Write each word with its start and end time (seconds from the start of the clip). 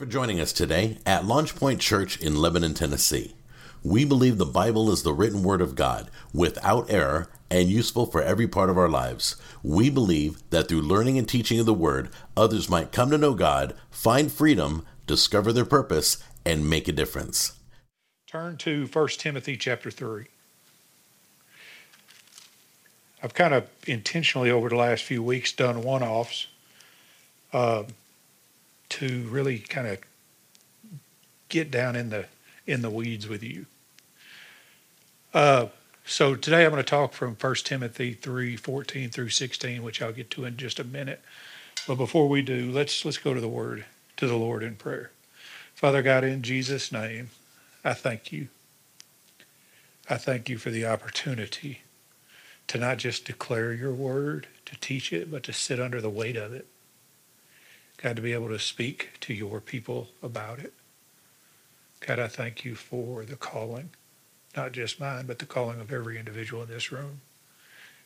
for 0.00 0.06
joining 0.06 0.40
us 0.40 0.54
today 0.54 0.96
at 1.04 1.26
Launch 1.26 1.54
Point 1.54 1.78
Church 1.78 2.18
in 2.22 2.34
Lebanon, 2.34 2.72
Tennessee. 2.72 3.34
We 3.82 4.06
believe 4.06 4.38
the 4.38 4.46
Bible 4.46 4.90
is 4.90 5.02
the 5.02 5.12
written 5.12 5.42
word 5.42 5.60
of 5.60 5.74
God, 5.74 6.10
without 6.32 6.90
error, 6.90 7.28
and 7.50 7.68
useful 7.68 8.06
for 8.06 8.22
every 8.22 8.48
part 8.48 8.70
of 8.70 8.78
our 8.78 8.88
lives. 8.88 9.36
We 9.62 9.90
believe 9.90 10.42
that 10.48 10.68
through 10.68 10.80
learning 10.80 11.18
and 11.18 11.28
teaching 11.28 11.60
of 11.60 11.66
the 11.66 11.74
word, 11.74 12.08
others 12.34 12.70
might 12.70 12.92
come 12.92 13.10
to 13.10 13.18
know 13.18 13.34
God, 13.34 13.74
find 13.90 14.32
freedom, 14.32 14.86
discover 15.06 15.52
their 15.52 15.66
purpose, 15.66 16.16
and 16.46 16.70
make 16.70 16.88
a 16.88 16.92
difference. 16.92 17.58
Turn 18.26 18.56
to 18.56 18.86
1 18.86 19.08
Timothy 19.18 19.58
chapter 19.58 19.90
3. 19.90 20.24
I've 23.22 23.34
kind 23.34 23.52
of 23.52 23.68
intentionally 23.86 24.50
over 24.50 24.70
the 24.70 24.76
last 24.76 25.04
few 25.04 25.22
weeks 25.22 25.52
done 25.52 25.82
one 25.82 26.02
offs. 26.02 26.46
Uh, 27.52 27.82
to 28.90 29.26
really 29.28 29.58
kind 29.58 29.86
of 29.86 29.98
get 31.48 31.70
down 31.70 31.96
in 31.96 32.10
the 32.10 32.26
in 32.66 32.82
the 32.82 32.90
weeds 32.90 33.26
with 33.28 33.42
you. 33.42 33.66
Uh, 35.32 35.66
so 36.04 36.34
today 36.34 36.64
I'm 36.64 36.70
going 36.70 36.82
to 36.82 36.88
talk 36.88 37.12
from 37.12 37.36
1 37.40 37.54
Timothy 37.64 38.14
3, 38.14 38.56
14 38.56 39.10
through 39.10 39.28
16, 39.28 39.82
which 39.82 40.02
I'll 40.02 40.12
get 40.12 40.30
to 40.32 40.44
in 40.44 40.56
just 40.56 40.78
a 40.78 40.84
minute. 40.84 41.20
But 41.86 41.96
before 41.96 42.28
we 42.28 42.42
do, 42.42 42.70
let's 42.70 43.04
let's 43.04 43.18
go 43.18 43.34
to 43.34 43.40
the 43.40 43.48
word, 43.48 43.84
to 44.16 44.26
the 44.26 44.36
Lord 44.36 44.62
in 44.62 44.76
prayer. 44.76 45.10
Father 45.74 46.02
God, 46.02 46.24
in 46.24 46.42
Jesus' 46.42 46.92
name, 46.92 47.30
I 47.84 47.94
thank 47.94 48.32
you. 48.32 48.48
I 50.08 50.16
thank 50.16 50.48
you 50.48 50.58
for 50.58 50.70
the 50.70 50.84
opportunity 50.84 51.82
to 52.66 52.78
not 52.78 52.98
just 52.98 53.24
declare 53.24 53.72
your 53.72 53.92
word, 53.92 54.46
to 54.66 54.78
teach 54.78 55.12
it, 55.12 55.30
but 55.30 55.42
to 55.44 55.52
sit 55.52 55.80
under 55.80 56.00
the 56.00 56.10
weight 56.10 56.36
of 56.36 56.52
it. 56.52 56.66
God, 58.02 58.16
to 58.16 58.22
be 58.22 58.32
able 58.32 58.48
to 58.48 58.58
speak 58.58 59.10
to 59.20 59.34
your 59.34 59.60
people 59.60 60.08
about 60.22 60.58
it. 60.58 60.72
God, 62.00 62.18
I 62.18 62.28
thank 62.28 62.64
you 62.64 62.74
for 62.74 63.26
the 63.26 63.36
calling, 63.36 63.90
not 64.56 64.72
just 64.72 64.98
mine, 64.98 65.26
but 65.26 65.38
the 65.38 65.44
calling 65.44 65.80
of 65.80 65.92
every 65.92 66.18
individual 66.18 66.62
in 66.62 66.70
this 66.70 66.90
room 66.90 67.20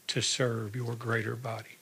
to 0.09 0.21
serve 0.21 0.75
your 0.75 0.95
greater 0.97 1.37
body. 1.37 1.79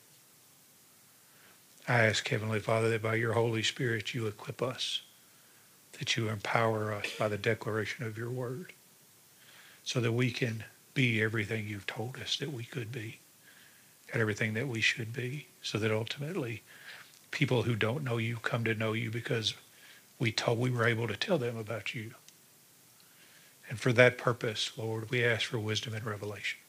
I 1.88 2.00
ask, 2.00 2.28
Heavenly 2.28 2.60
Father, 2.60 2.90
that 2.90 3.02
by 3.02 3.14
your 3.14 3.32
Holy 3.32 3.62
Spirit 3.62 4.12
you 4.12 4.26
equip 4.26 4.62
us, 4.62 5.00
that 5.98 6.14
you 6.16 6.28
empower 6.28 6.92
us 6.92 7.06
by 7.18 7.28
the 7.28 7.38
declaration 7.38 8.04
of 8.04 8.18
your 8.18 8.30
word, 8.30 8.74
so 9.84 10.00
that 10.00 10.12
we 10.12 10.30
can 10.30 10.64
be 10.92 11.22
everything 11.22 11.66
you've 11.66 11.86
told 11.86 12.18
us 12.18 12.36
that 12.36 12.52
we 12.52 12.64
could 12.64 12.92
be, 12.92 13.20
and 14.12 14.20
everything 14.20 14.52
that 14.52 14.68
we 14.68 14.82
should 14.82 15.14
be, 15.14 15.46
so 15.62 15.78
that 15.78 15.90
ultimately 15.90 16.62
people 17.32 17.64
who 17.64 17.76
don't 17.76 18.04
know 18.04 18.18
you 18.18 18.36
come 18.38 18.64
to 18.64 18.74
know 18.76 18.94
you 18.94 19.10
because 19.10 19.54
we 20.20 20.32
told 20.32 20.60
we 20.60 20.70
were 20.70 20.86
able 20.86 21.08
to 21.08 21.16
tell 21.16 21.38
them 21.38 21.58
about 21.58 21.94
you. 21.94 22.12
And 23.68 23.80
for 23.80 23.92
that 23.94 24.18
purpose, 24.18 24.72
Lord, 24.78 25.10
we 25.10 25.24
ask 25.24 25.46
for 25.46 25.58
wisdom 25.58 25.94
and 25.94 26.06
revelation. 26.06 26.60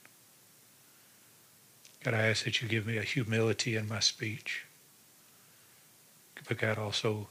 God, 2.04 2.16
I 2.16 2.28
ask 2.28 2.46
that 2.46 2.62
you 2.62 2.68
give 2.70 2.88
me 2.88 2.98
a 2.98 3.04
humility 3.04 3.76
in 3.76 3.88
my 3.88 4.00
speech. 4.00 4.66
But 6.48 6.58
God, 6.60 6.78
also 6.78 7.30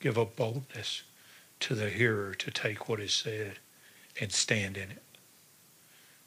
give 0.00 0.16
a 0.16 0.24
boldness 0.24 1.02
to 1.60 1.74
the 1.74 1.90
hearer 1.90 2.34
to 2.34 2.50
take 2.52 2.88
what 2.88 3.00
is 3.00 3.12
said 3.12 3.58
and 4.20 4.32
stand 4.32 4.76
in 4.76 4.90
it. 4.90 5.02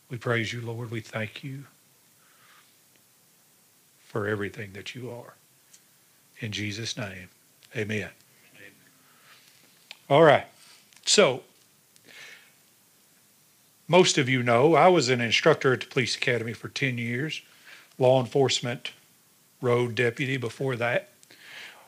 We 0.09 0.17
praise 0.17 0.53
you, 0.53 0.61
Lord. 0.61 0.91
We 0.91 1.01
thank 1.01 1.43
you 1.43 1.65
for 3.99 4.27
everything 4.27 4.73
that 4.73 4.95
you 4.95 5.11
are. 5.11 5.36
In 6.39 6.51
Jesus' 6.51 6.97
name, 6.97 7.29
amen. 7.75 8.09
amen. 8.09 8.11
All 10.09 10.23
right. 10.23 10.45
So, 11.05 11.41
most 13.87 14.17
of 14.17 14.29
you 14.29 14.43
know 14.43 14.75
I 14.75 14.87
was 14.87 15.09
an 15.09 15.21
instructor 15.21 15.73
at 15.73 15.79
the 15.79 15.87
police 15.87 16.15
academy 16.15 16.53
for 16.53 16.69
10 16.69 16.97
years, 16.97 17.41
law 17.97 18.19
enforcement 18.19 18.91
road 19.61 19.95
deputy 19.95 20.37
before 20.37 20.75
that. 20.75 21.09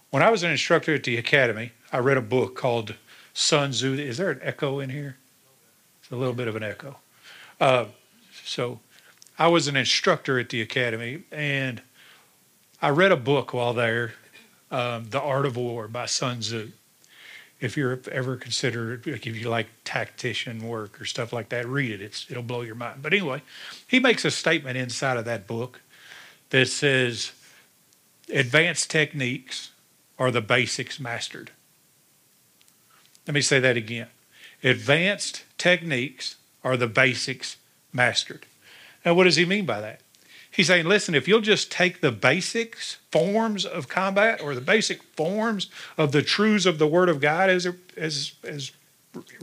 When 0.09 0.23
I 0.23 0.31
was 0.31 0.41
an 0.41 0.49
instructor 0.49 0.95
at 0.95 1.03
the 1.03 1.17
academy, 1.17 1.73
I 1.91 1.99
read 1.99 2.17
a 2.17 2.21
book 2.21 2.55
called 2.55 2.95
Sun 3.33 3.71
Tzu. 3.71 3.93
Is 3.93 4.17
there 4.17 4.31
an 4.31 4.39
echo 4.41 4.79
in 4.79 4.89
here? 4.89 5.17
It's 6.01 6.11
a 6.11 6.15
little 6.15 6.33
bit 6.33 6.47
of 6.47 6.55
an 6.55 6.63
echo. 6.63 6.97
Uh, 7.61 7.85
so, 8.43 8.79
I 9.37 9.47
was 9.47 9.67
an 9.67 9.77
instructor 9.77 10.39
at 10.39 10.49
the 10.49 10.61
academy, 10.61 11.23
and 11.31 11.81
I 12.81 12.89
read 12.89 13.11
a 13.11 13.17
book 13.17 13.53
while 13.53 13.73
there 13.73 14.13
um, 14.71 15.09
The 15.09 15.21
Art 15.21 15.45
of 15.45 15.57
War 15.57 15.87
by 15.87 16.05
Sun 16.05 16.39
Tzu. 16.39 16.71
If 17.59 17.75
you're 17.75 17.99
ever 18.09 18.37
considered, 18.37 19.05
like 19.05 19.27
if 19.27 19.35
you 19.35 19.49
like 19.49 19.67
tactician 19.83 20.65
work 20.65 21.01
or 21.01 21.05
stuff 21.05 21.33
like 21.33 21.49
that, 21.49 21.67
read 21.67 21.91
it. 21.91 22.01
It's 22.01 22.25
it'll 22.29 22.43
blow 22.43 22.61
your 22.61 22.75
mind. 22.75 23.01
But 23.01 23.13
anyway, 23.13 23.41
he 23.85 23.99
makes 23.99 24.23
a 24.23 24.31
statement 24.31 24.77
inside 24.77 25.17
of 25.17 25.25
that 25.25 25.45
book 25.45 25.81
that 26.51 26.67
says, 26.67 27.33
"Advanced 28.33 28.89
techniques 28.89 29.71
are 30.17 30.31
the 30.31 30.41
basics 30.41 31.01
mastered." 31.01 31.51
Let 33.27 33.33
me 33.33 33.41
say 33.41 33.59
that 33.59 33.75
again. 33.75 34.07
Advanced 34.63 35.43
techniques 35.57 36.37
are 36.63 36.77
the 36.77 36.87
basics 36.87 37.57
mastered. 37.93 38.45
Now, 39.05 39.13
what 39.13 39.25
does 39.25 39.35
he 39.35 39.45
mean 39.45 39.65
by 39.65 39.81
that? 39.81 40.01
He's 40.51 40.67
saying, 40.67 40.85
listen, 40.85 41.15
if 41.15 41.27
you'll 41.27 41.41
just 41.41 41.71
take 41.71 42.01
the 42.01 42.11
basics, 42.11 42.97
forms 43.11 43.65
of 43.65 43.87
combat, 43.87 44.41
or 44.41 44.55
the 44.55 44.61
basic 44.61 45.03
forms 45.15 45.69
of 45.97 46.11
the 46.11 46.21
truths 46.21 46.65
of 46.65 46.79
the 46.79 46.87
Word 46.87 47.07
of 47.07 47.21
God, 47.21 47.49
as, 47.49 47.67
as, 47.95 48.33
as 48.43 48.71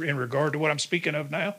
in 0.03 0.17
regard 0.17 0.53
to 0.53 0.59
what 0.59 0.71
I'm 0.71 0.78
speaking 0.78 1.15
of 1.15 1.31
now, 1.31 1.56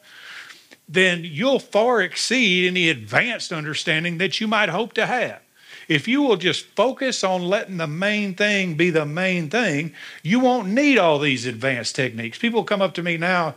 then 0.87 1.21
you'll 1.23 1.59
far 1.59 2.01
exceed 2.01 2.67
any 2.67 2.89
advanced 2.89 3.51
understanding 3.51 4.17
that 4.17 4.39
you 4.39 4.47
might 4.47 4.69
hope 4.69 4.93
to 4.93 5.05
have. 5.05 5.41
If 5.87 6.07
you 6.07 6.21
will 6.21 6.35
just 6.35 6.65
focus 6.65 7.23
on 7.23 7.43
letting 7.43 7.77
the 7.77 7.87
main 7.87 8.35
thing 8.35 8.75
be 8.75 8.89
the 8.89 9.05
main 9.05 9.49
thing, 9.49 9.93
you 10.21 10.39
won't 10.39 10.67
need 10.67 10.97
all 10.97 11.19
these 11.19 11.45
advanced 11.45 11.95
techniques. 11.95 12.37
People 12.37 12.63
come 12.63 12.81
up 12.81 12.93
to 12.95 13.03
me 13.03 13.17
now 13.17 13.55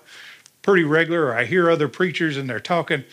pretty 0.62 0.84
regular, 0.84 1.27
or 1.27 1.34
I 1.34 1.45
hear 1.45 1.71
other 1.71 1.89
preachers 1.89 2.37
and 2.37 2.49
they're 2.49 2.61
talking 2.61 3.05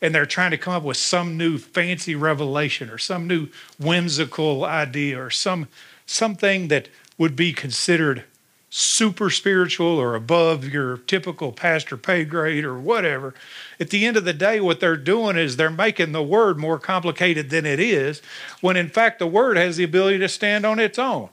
and 0.00 0.14
they're 0.14 0.26
trying 0.26 0.50
to 0.50 0.58
come 0.58 0.74
up 0.74 0.82
with 0.82 0.96
some 0.96 1.36
new 1.36 1.58
fancy 1.58 2.14
revelation 2.14 2.88
or 2.90 2.98
some 2.98 3.26
new 3.26 3.48
whimsical 3.78 4.64
idea 4.64 5.20
or 5.20 5.30
some 5.30 5.68
something 6.06 6.68
that 6.68 6.88
would 7.18 7.36
be 7.36 7.52
considered 7.52 8.24
super 8.70 9.30
spiritual 9.30 9.98
or 9.98 10.14
above 10.14 10.64
your 10.64 10.98
typical 10.98 11.50
pastor 11.50 11.96
pay 11.96 12.24
grade 12.24 12.64
or 12.64 12.78
whatever. 12.78 13.34
At 13.80 13.90
the 13.90 14.06
end 14.06 14.16
of 14.16 14.24
the 14.24 14.32
day, 14.32 14.60
what 14.60 14.78
they're 14.78 14.96
doing 14.96 15.36
is 15.36 15.56
they're 15.56 15.70
making 15.70 16.12
the 16.12 16.22
word 16.22 16.56
more 16.56 16.78
complicated 16.78 17.50
than 17.50 17.66
it 17.66 17.80
is, 17.80 18.22
when 18.60 18.76
in 18.76 18.88
fact 18.88 19.18
the 19.18 19.26
word 19.26 19.56
has 19.56 19.76
the 19.76 19.84
ability 19.84 20.18
to 20.18 20.28
stand 20.28 20.64
on 20.64 20.78
its 20.78 20.98
own. 20.98 21.30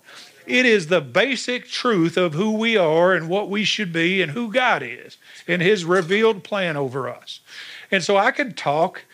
It 0.48 0.66
is 0.66 0.88
the 0.88 1.02
basic 1.02 1.68
truth 1.68 2.18
of 2.18 2.34
who 2.34 2.54
we 2.54 2.78
are 2.78 3.14
and 3.14 3.30
what 3.30 3.50
we 3.50 3.66
should 3.66 3.94
be 3.94 4.22
and 4.22 4.32
who 4.32 4.52
God 4.52 4.82
is 4.82 5.18
and 5.48 5.62
his 5.62 5.86
revealed 5.86 6.44
plan 6.44 6.76
over 6.76 7.10
us. 7.10 7.42
And 7.92 8.04
so 8.04 8.18
I 8.18 8.32
can 8.32 8.54
talk 8.54 9.06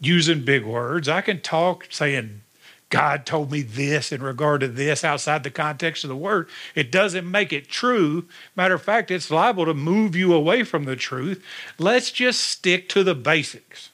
using 0.00 0.44
big 0.44 0.64
words. 0.64 1.08
I 1.08 1.20
can 1.20 1.40
talk 1.40 1.86
saying, 1.90 2.42
God 2.90 3.26
told 3.26 3.50
me 3.50 3.62
this 3.62 4.12
in 4.12 4.22
regard 4.22 4.60
to 4.60 4.68
this 4.68 5.02
outside 5.02 5.42
the 5.42 5.50
context 5.50 6.04
of 6.04 6.08
the 6.08 6.16
word. 6.16 6.48
It 6.74 6.92
doesn't 6.92 7.28
make 7.28 7.52
it 7.52 7.68
true. 7.68 8.26
Matter 8.54 8.74
of 8.74 8.82
fact, 8.82 9.10
it's 9.10 9.30
liable 9.30 9.64
to 9.64 9.74
move 9.74 10.14
you 10.14 10.32
away 10.32 10.62
from 10.62 10.84
the 10.84 10.94
truth. 10.94 11.42
Let's 11.78 12.10
just 12.10 12.40
stick 12.40 12.88
to 12.90 13.02
the 13.02 13.14
basics. 13.14 13.90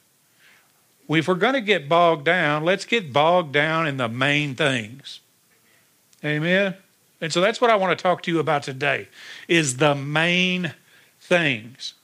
If 1.08 1.26
we're 1.26 1.34
going 1.34 1.54
to 1.54 1.60
get 1.60 1.88
bogged 1.88 2.24
down, 2.24 2.64
let's 2.64 2.84
get 2.84 3.12
bogged 3.12 3.52
down 3.52 3.86
in 3.86 3.96
the 3.96 4.08
main 4.08 4.54
things. 4.54 5.20
Amen. 6.24 6.74
And 7.20 7.32
so 7.32 7.40
that's 7.40 7.60
what 7.60 7.70
I 7.70 7.76
want 7.76 7.96
to 7.98 8.02
talk 8.02 8.22
to 8.24 8.30
you 8.30 8.38
about 8.38 8.62
today 8.62 9.08
is 9.48 9.78
the 9.78 9.94
main 9.94 10.74
things. 11.20 11.94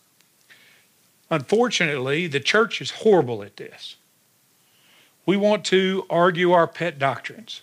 Unfortunately, 1.31 2.27
the 2.27 2.41
church 2.41 2.81
is 2.81 2.91
horrible 2.91 3.43
at 3.43 3.57
this. 3.57 3.97
We 5.25 5.37
want 5.37 5.65
to 5.67 6.07
argue 6.09 6.53
our 6.53 6.69
pet 6.69 6.99
doctrines 6.99 7.63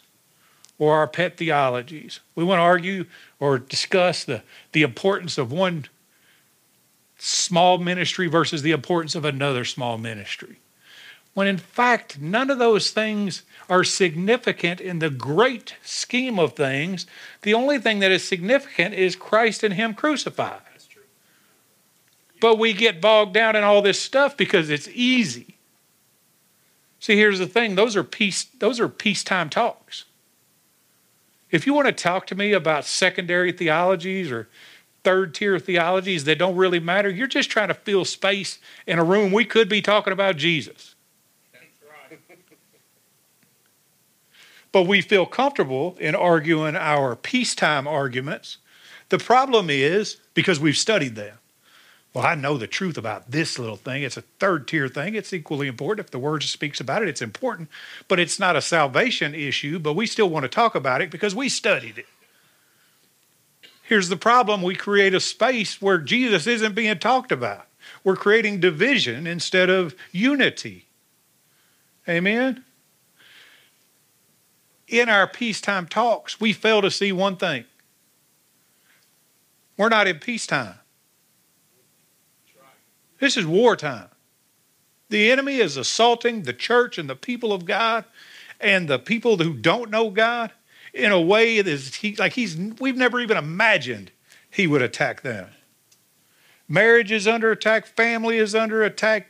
or 0.78 0.96
our 0.96 1.08
pet 1.08 1.38
theologies. 1.38 2.20
We 2.36 2.44
want 2.44 2.60
to 2.60 2.64
argue 2.64 3.06
or 3.40 3.58
discuss 3.58 4.26
the, 4.26 4.44
the 4.74 4.82
importance 4.82 5.38
of 5.38 5.52
one 5.52 5.86
small 7.18 7.78
ministry 7.78 8.28
versus 8.28 8.64
the 8.64 8.72
importance 8.72 9.16
of 9.16 9.24
another 9.24 9.64
small 9.64 9.98
ministry. 9.98 10.58
When 11.34 11.48
in 11.48 11.58
fact, 11.58 12.20
none 12.20 12.50
of 12.50 12.60
those 12.60 12.92
things 12.92 13.44
are 13.70 13.86
significant 13.86 14.82
in 14.82 15.00
the 15.00 15.10
great 15.10 15.76
scheme 15.84 16.38
of 16.38 16.54
things. 16.54 17.08
The 17.42 17.54
only 17.54 17.80
thing 17.80 18.00
that 18.00 18.12
is 18.12 18.28
significant 18.28 18.94
is 18.94 19.16
Christ 19.16 19.64
and 19.64 19.74
Him 19.74 19.94
crucified. 19.94 20.62
But 22.44 22.60
we 22.60 22.74
get 22.74 23.00
bogged 23.00 23.34
down 23.34 23.56
in 23.56 23.64
all 23.64 23.82
this 23.82 24.02
stuff 24.02 24.36
because 24.36 24.70
it's 24.70 24.90
easy. 24.90 25.56
See, 27.00 27.16
here's 27.16 27.40
the 27.40 27.48
thing: 27.48 27.76
those 27.76 27.96
are 27.96 28.04
peace. 28.04 28.44
Those 28.60 28.82
are 28.82 28.90
peacetime 28.90 29.50
talks. 29.50 30.04
If 31.52 31.66
you 31.66 31.74
want 31.74 31.88
to 31.88 31.94
talk 31.94 32.28
to 32.28 32.36
me 32.36 32.52
about 32.52 32.84
secondary 32.84 33.54
theologies 33.54 34.30
or 34.30 34.50
third 35.06 35.34
tier 35.34 35.58
theologies 35.58 36.26
that 36.26 36.38
don't 36.38 36.58
really 36.58 36.82
matter, 36.82 37.10
you're 37.10 37.28
just 37.28 37.50
trying 37.50 37.70
to 37.70 37.74
fill 37.74 38.04
space 38.04 38.60
in 38.86 39.00
a 39.00 39.06
room. 39.06 39.32
We 39.32 39.46
could 39.46 39.70
be 39.70 39.82
talking 39.82 40.12
about 40.12 40.36
Jesus. 40.36 40.96
That's 41.54 41.64
right. 42.10 42.20
But 44.74 44.84
we 44.84 45.00
feel 45.00 45.26
comfortable 45.26 45.96
in 45.98 46.14
arguing 46.14 46.76
our 46.76 47.16
peacetime 47.16 47.88
arguments. 47.88 48.58
The 49.08 49.18
problem 49.18 49.70
is 49.70 50.18
because 50.34 50.60
we've 50.60 50.76
studied 50.76 51.16
them. 51.16 51.38
Well, 52.14 52.26
I 52.26 52.36
know 52.36 52.58
the 52.58 52.68
truth 52.68 52.98
about 52.98 53.32
this 53.32 53.58
little 53.58 53.76
thing. 53.76 54.04
It's 54.04 54.18
a 54.18 54.22
third 54.22 54.68
tier 54.68 54.88
thing. 54.88 55.16
It's 55.16 55.34
equally 55.34 55.68
important. 55.68 56.06
If 56.06 56.12
the 56.12 56.20
word 56.20 56.44
speaks 56.44 56.80
about 56.80 57.02
it, 57.02 57.10
it's 57.10 57.24
important. 57.24 57.70
But 58.08 58.20
it's 58.20 58.40
not 58.40 58.56
a 58.56 58.62
salvation 58.62 59.34
issue, 59.34 59.80
but 59.80 59.94
we 59.94 60.06
still 60.06 60.30
want 60.30 60.44
to 60.44 60.50
talk 60.50 60.76
about 60.76 61.02
it 61.02 61.10
because 61.10 61.34
we 61.34 61.50
studied 61.50 61.98
it. 61.98 62.06
Here's 63.82 64.10
the 64.10 64.16
problem 64.16 64.62
we 64.62 64.76
create 64.76 65.16
a 65.16 65.20
space 65.20 65.82
where 65.82 65.98
Jesus 65.98 66.46
isn't 66.46 66.76
being 66.76 67.00
talked 67.00 67.32
about. 67.32 67.68
We're 68.04 68.16
creating 68.16 68.60
division 68.60 69.26
instead 69.26 69.70
of 69.70 69.96
unity. 70.12 70.86
Amen? 72.08 72.64
In 74.88 75.10
our 75.10 75.28
peacetime 75.28 75.88
talks, 75.88 76.40
we 76.40 76.54
fail 76.54 76.82
to 76.82 76.92
see 76.92 77.12
one 77.12 77.38
thing 77.38 77.66
we're 79.76 79.90
not 79.90 80.08
in 80.08 80.20
peacetime. 80.20 80.76
This 83.24 83.38
is 83.38 83.46
wartime. 83.46 84.10
The 85.08 85.32
enemy 85.32 85.60
is 85.60 85.78
assaulting 85.78 86.42
the 86.42 86.52
church 86.52 86.98
and 86.98 87.10
the 87.10 87.16
people 87.16 87.54
of 87.54 87.64
God 87.64 88.04
and 88.60 88.90
the 88.90 89.00
people 89.00 89.38
who 89.38 89.54
don't 89.54 89.90
know 89.90 90.10
God 90.10 90.52
in 90.94 91.14
a 91.14 91.22
way 91.22 91.62
that 91.62 91.72
is 91.72 91.96
he, 91.96 92.18
like 92.18 92.34
he's 92.34 92.58
we've 92.82 92.98
never 92.98 93.22
even 93.22 93.38
imagined 93.38 94.12
he 94.52 94.68
would 94.68 94.82
attack 94.82 95.22
them. 95.22 95.48
Marriage 96.68 97.14
is 97.14 97.26
under 97.26 97.50
attack, 97.50 97.86
family 97.86 98.40
is 98.40 98.54
under 98.54 98.84
attack, 98.84 99.30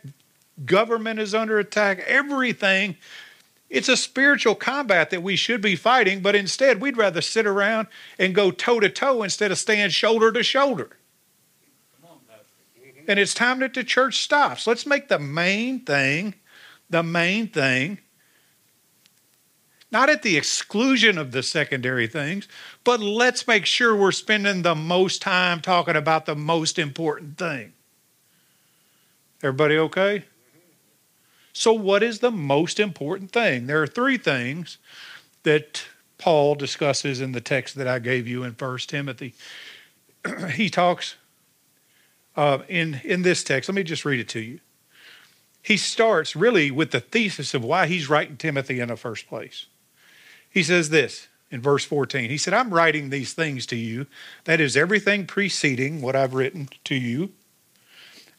government 0.65 1.19
is 1.19 1.35
under 1.35 1.59
attack, 1.59 1.99
everything. 2.07 2.97
It's 3.69 3.89
a 3.89 3.95
spiritual 3.95 4.55
combat 4.55 5.11
that 5.11 5.21
we 5.21 5.35
should 5.35 5.61
be 5.61 5.75
fighting, 5.75 6.23
but 6.23 6.35
instead 6.35 6.81
we'd 6.81 6.97
rather 6.97 7.21
sit 7.21 7.45
around 7.45 7.89
and 8.17 8.33
go 8.33 8.49
toe 8.49 8.79
to 8.79 8.89
toe 8.89 9.21
instead 9.21 9.51
of 9.51 9.59
stand 9.59 9.93
shoulder 9.93 10.31
to 10.31 10.41
shoulder. 10.41 10.97
And 13.07 13.19
it's 13.19 13.33
time 13.33 13.59
that 13.59 13.73
the 13.73 13.83
church 13.83 14.23
stops. 14.23 14.65
Let's 14.65 14.85
make 14.85 15.07
the 15.07 15.19
main 15.19 15.81
thing, 15.81 16.35
the 16.89 17.03
main 17.03 17.47
thing, 17.47 17.99
not 19.91 20.09
at 20.09 20.23
the 20.23 20.37
exclusion 20.37 21.17
of 21.19 21.31
the 21.31 21.43
secondary 21.43 22.07
things, 22.07 22.47
but 22.83 22.99
let's 22.99 23.47
make 23.47 23.65
sure 23.65 23.95
we're 23.95 24.11
spending 24.11 24.63
the 24.63 24.73
most 24.73 25.21
time 25.21 25.61
talking 25.61 25.95
about 25.95 26.25
the 26.25 26.35
most 26.35 26.79
important 26.79 27.37
thing. 27.37 27.73
Everybody 29.43 29.77
okay? 29.77 30.25
So, 31.53 31.71
what 31.73 32.01
is 32.01 32.19
the 32.19 32.31
most 32.31 32.79
important 32.79 33.31
thing? 33.31 33.67
There 33.67 33.83
are 33.83 33.87
three 33.87 34.17
things 34.17 34.79
that 35.43 35.83
Paul 36.17 36.55
discusses 36.55 37.21
in 37.21 37.33
the 37.33 37.41
text 37.41 37.75
that 37.75 37.87
I 37.87 37.99
gave 37.99 38.27
you 38.27 38.43
in 38.43 38.55
First 38.55 38.89
Timothy. 38.89 39.35
he 40.53 40.69
talks 40.69 41.17
uh, 42.35 42.59
in 42.67 43.01
in 43.03 43.21
this 43.21 43.43
text. 43.43 43.69
Let 43.69 43.75
me 43.75 43.83
just 43.83 44.05
read 44.05 44.19
it 44.19 44.29
to 44.29 44.39
you. 44.39 44.59
He 45.61 45.77
starts 45.77 46.35
really 46.35 46.71
with 46.71 46.91
the 46.91 46.99
thesis 46.99 47.53
of 47.53 47.63
why 47.63 47.87
he's 47.87 48.09
writing 48.09 48.35
Timothy 48.35 48.79
in 48.79 48.89
the 48.89 48.97
first 48.97 49.27
place. 49.27 49.67
He 50.49 50.61
says 50.61 50.89
this 50.89 51.29
in 51.49 51.61
verse 51.61 51.85
14. 51.85 52.29
He 52.29 52.37
said, 52.37 52.53
I'm 52.53 52.73
writing 52.73 53.09
these 53.09 53.33
things 53.33 53.65
to 53.67 53.77
you. 53.77 54.07
That 54.43 54.59
is 54.59 54.75
everything 54.75 55.25
preceding 55.25 56.01
what 56.01 56.15
I've 56.15 56.33
written 56.33 56.67
to 56.83 56.95
you. 56.95 57.31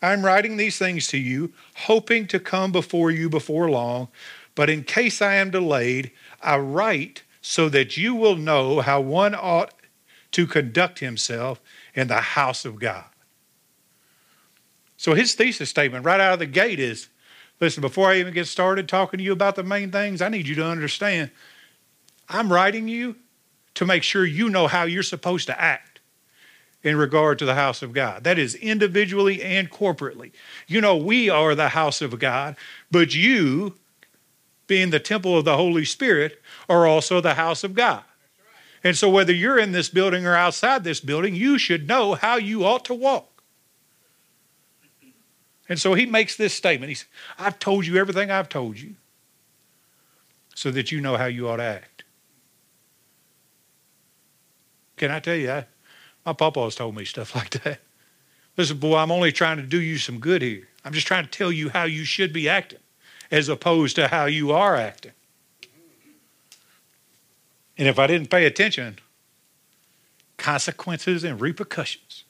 I'm 0.03 0.25
writing 0.25 0.59
these 0.59 0.77
things 0.79 1.07
to 1.09 1.19
you, 1.19 1.55
hoping 1.77 2.27
to 2.27 2.39
come 2.39 2.73
before 2.73 3.11
you 3.11 3.31
before 3.31 3.71
long. 3.71 4.09
But 4.55 4.69
in 4.69 4.85
case 4.85 5.23
I 5.23 5.37
am 5.37 5.51
delayed, 5.51 6.11
I 6.43 6.59
write 6.59 7.23
so 7.41 7.69
that 7.71 7.97
you 7.97 8.15
will 8.15 8.37
know 8.37 8.81
how 8.81 9.01
one 9.01 9.35
ought 9.35 9.73
to 10.33 10.47
conduct 10.47 10.99
himself 10.99 11.61
in 11.95 12.09
the 12.09 12.21
house 12.21 12.65
of 12.65 12.79
God. 12.79 13.05
So 14.97 15.15
his 15.15 15.35
thesis 15.35 15.71
statement 15.71 16.05
right 16.05 16.21
out 16.21 16.35
of 16.35 16.39
the 16.39 16.47
gate 16.47 16.81
is 16.81 17.09
listen, 17.61 17.81
before 17.81 18.09
I 18.09 18.19
even 18.19 18.35
get 18.35 18.47
started 18.47 18.89
talking 18.89 19.19
to 19.19 19.25
you 19.25 19.33
about 19.33 19.57
the 19.57 19.63
main 19.63 19.91
things, 19.91 20.23
I 20.23 20.29
need 20.29 20.47
you 20.47 20.55
to 20.57 20.67
understand 20.67 21.31
I'm 22.29 22.53
writing 22.53 22.89
you 22.89 23.17
to 23.75 23.85
make 23.85 24.03
sure 24.03 24.25
you 24.25 24.49
know 24.49 24.67
how 24.67 24.85
you're 24.85 25.03
supposed 25.03 25.47
to 25.47 25.61
act 25.61 26.01
in 26.83 26.97
regard 26.97 27.39
to 27.39 27.45
the 27.45 27.55
house 27.55 27.83
of 27.83 27.93
God. 27.93 28.25
That 28.25 28.39
is 28.39 28.55
individually 28.55 29.43
and 29.43 29.71
corporately. 29.71 30.33
You 30.67 30.81
know, 30.81 30.97
we 30.97 31.29
are 31.31 31.55
the 31.55 31.71
house 31.71 32.03
of 32.03 32.19
God, 32.19 32.57
but 32.91 33.15
you, 33.15 33.75
being 34.67 34.91
the 34.91 35.01
temple 35.01 35.37
of 35.37 35.45
the 35.45 35.57
Holy 35.57 35.85
Spirit, 35.85 36.41
are 36.69 36.87
also 36.87 37.21
the 37.21 37.35
house 37.35 37.65
of 37.65 37.75
God. 37.75 38.05
And 38.85 38.97
so, 38.97 39.09
whether 39.09 39.33
you're 39.33 39.59
in 39.59 39.73
this 39.73 39.89
building 39.89 40.27
or 40.27 40.35
outside 40.35 40.85
this 40.85 41.01
building, 41.01 41.35
you 41.35 41.57
should 41.57 41.89
know 41.89 42.15
how 42.15 42.37
you 42.37 42.65
ought 42.65 42.85
to 42.85 42.95
walk. 42.95 43.34
And 45.69 45.79
so 45.79 45.95
he 45.95 46.07
makes 46.07 46.37
this 46.37 46.53
statement. 46.53 46.91
He 46.91 46.95
says, 46.95 47.09
I've 47.39 47.59
told 47.59 47.87
you 47.87 47.97
everything 47.97 48.31
I've 48.31 48.49
told 48.49 48.79
you 48.79 48.95
so 50.55 50.71
that 50.71 50.93
you 50.93 51.01
know 51.01 51.17
how 51.17 51.27
you 51.27 51.49
ought 51.49 51.57
to 51.57 51.65
act. 51.65 52.05
Can 54.97 55.11
I 55.11 55.21
tell 55.21 55.35
you, 55.35 55.51
I, 55.51 55.67
my 56.25 56.33
papa 56.33 56.63
has 56.63 56.75
told 56.75 56.95
me 56.95 57.05
stuff 57.05 57.35
like 57.35 57.51
that. 57.63 57.81
Listen, 58.57 58.79
boy, 58.79 58.97
I'm 58.97 59.11
only 59.11 59.33
trying 59.33 59.57
to 59.57 59.65
do 59.65 59.81
you 59.81 59.99
some 59.99 60.21
good 60.21 60.43
here. 60.43 60.69
I'm 60.85 60.93
just 60.93 61.07
trying 61.07 61.25
to 61.25 61.31
tell 61.31 61.51
you 61.51 61.71
how 61.71 61.85
you 61.85 62.05
should 62.05 62.33
be 62.33 62.49
acting 62.49 62.79
as 63.31 63.49
opposed 63.49 63.97
to 63.97 64.09
how 64.09 64.27
you 64.27 64.53
are 64.53 64.77
acting. 64.77 65.13
And 67.77 67.89
if 67.89 67.99
I 67.99 68.07
didn't 68.07 68.31
pay 68.31 68.47
attention, 68.47 68.99
consequences 70.37 71.25
and 71.25 71.41
repercussions. 71.41 72.25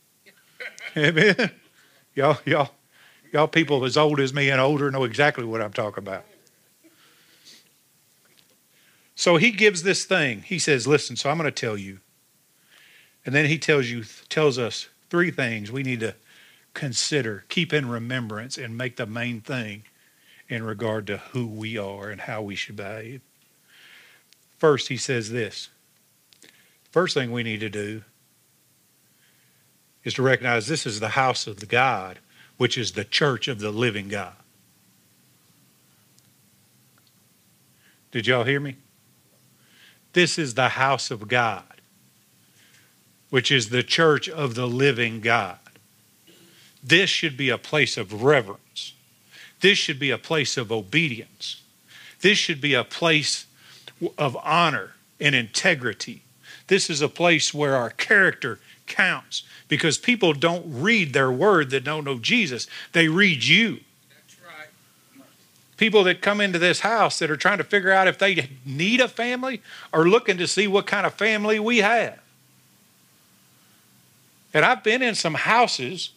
Amen. 0.96 1.50
Y'all, 2.14 2.38
y'all, 2.46 2.70
y'all 3.34 3.46
people 3.46 3.84
as 3.84 3.98
old 3.98 4.18
as 4.18 4.32
me 4.32 4.48
and 4.48 4.60
older 4.60 4.90
know 4.90 5.04
exactly 5.04 5.44
what 5.44 5.60
I'm 5.60 5.74
talking 5.74 6.02
about. 6.02 6.24
So 9.14 9.36
he 9.36 9.50
gives 9.50 9.82
this 9.82 10.06
thing. 10.06 10.42
He 10.42 10.58
says, 10.58 10.86
listen, 10.86 11.16
so 11.16 11.28
I'm 11.28 11.36
going 11.36 11.44
to 11.44 11.52
tell 11.52 11.76
you 11.76 11.98
and 13.24 13.34
then 13.34 13.46
he 13.46 13.58
tells 13.58 13.90
you 13.90 14.04
tells 14.28 14.58
us 14.58 14.88
three 15.10 15.30
things 15.30 15.72
we 15.72 15.82
need 15.82 16.00
to 16.00 16.14
consider, 16.74 17.44
keep 17.48 17.72
in 17.72 17.88
remembrance, 17.88 18.58
and 18.58 18.76
make 18.76 18.96
the 18.96 19.06
main 19.06 19.40
thing 19.40 19.84
in 20.48 20.62
regard 20.62 21.06
to 21.06 21.18
who 21.18 21.46
we 21.46 21.78
are 21.78 22.10
and 22.10 22.22
how 22.22 22.42
we 22.42 22.54
should 22.54 22.76
behave. 22.76 23.22
First, 24.58 24.88
he 24.88 24.96
says 24.96 25.30
this. 25.30 25.68
First 26.90 27.14
thing 27.14 27.32
we 27.32 27.42
need 27.42 27.60
to 27.60 27.70
do 27.70 28.02
is 30.04 30.14
to 30.14 30.22
recognize 30.22 30.66
this 30.66 30.86
is 30.86 31.00
the 31.00 31.10
house 31.10 31.46
of 31.46 31.60
the 31.60 31.66
God, 31.66 32.18
which 32.56 32.78
is 32.78 32.92
the 32.92 33.04
church 33.04 33.48
of 33.48 33.60
the 33.60 33.70
living 33.70 34.08
God. 34.08 34.34
Did 38.10 38.26
y'all 38.26 38.44
hear 38.44 38.60
me? 38.60 38.76
This 40.12 40.38
is 40.38 40.54
the 40.54 40.70
house 40.70 41.10
of 41.10 41.26
God 41.26 41.64
which 43.34 43.50
is 43.50 43.70
the 43.70 43.82
church 43.82 44.28
of 44.28 44.54
the 44.54 44.68
living 44.68 45.20
God. 45.20 45.58
This 46.84 47.10
should 47.10 47.36
be 47.36 47.48
a 47.48 47.58
place 47.58 47.96
of 47.96 48.22
reverence. 48.22 48.94
This 49.60 49.76
should 49.76 49.98
be 49.98 50.12
a 50.12 50.18
place 50.18 50.56
of 50.56 50.70
obedience. 50.70 51.60
This 52.20 52.38
should 52.38 52.60
be 52.60 52.74
a 52.74 52.84
place 52.84 53.46
of 54.16 54.36
honor 54.44 54.92
and 55.18 55.34
integrity. 55.34 56.22
This 56.68 56.88
is 56.88 57.02
a 57.02 57.08
place 57.08 57.52
where 57.52 57.74
our 57.74 57.90
character 57.90 58.60
counts 58.86 59.42
because 59.68 59.98
people 59.98 60.32
don't 60.32 60.64
read 60.66 61.12
their 61.12 61.30
word 61.30 61.70
that 61.70 61.84
don't 61.84 62.04
know 62.04 62.18
Jesus, 62.18 62.66
they 62.92 63.08
read 63.08 63.44
you. 63.44 63.80
People 65.76 66.04
that 66.04 66.22
come 66.22 66.40
into 66.40 66.58
this 66.58 66.80
house 66.80 67.18
that 67.18 67.30
are 67.30 67.36
trying 67.36 67.58
to 67.58 67.64
figure 67.64 67.90
out 67.90 68.06
if 68.06 68.18
they 68.18 68.48
need 68.64 69.00
a 69.00 69.08
family 69.08 69.60
are 69.92 70.04
looking 70.04 70.38
to 70.38 70.46
see 70.46 70.68
what 70.68 70.86
kind 70.86 71.04
of 71.04 71.14
family 71.14 71.58
we 71.58 71.78
have. 71.78 72.20
And 74.52 74.64
I've 74.64 74.84
been 74.84 75.02
in 75.02 75.16
some 75.16 75.34
houses 75.34 76.10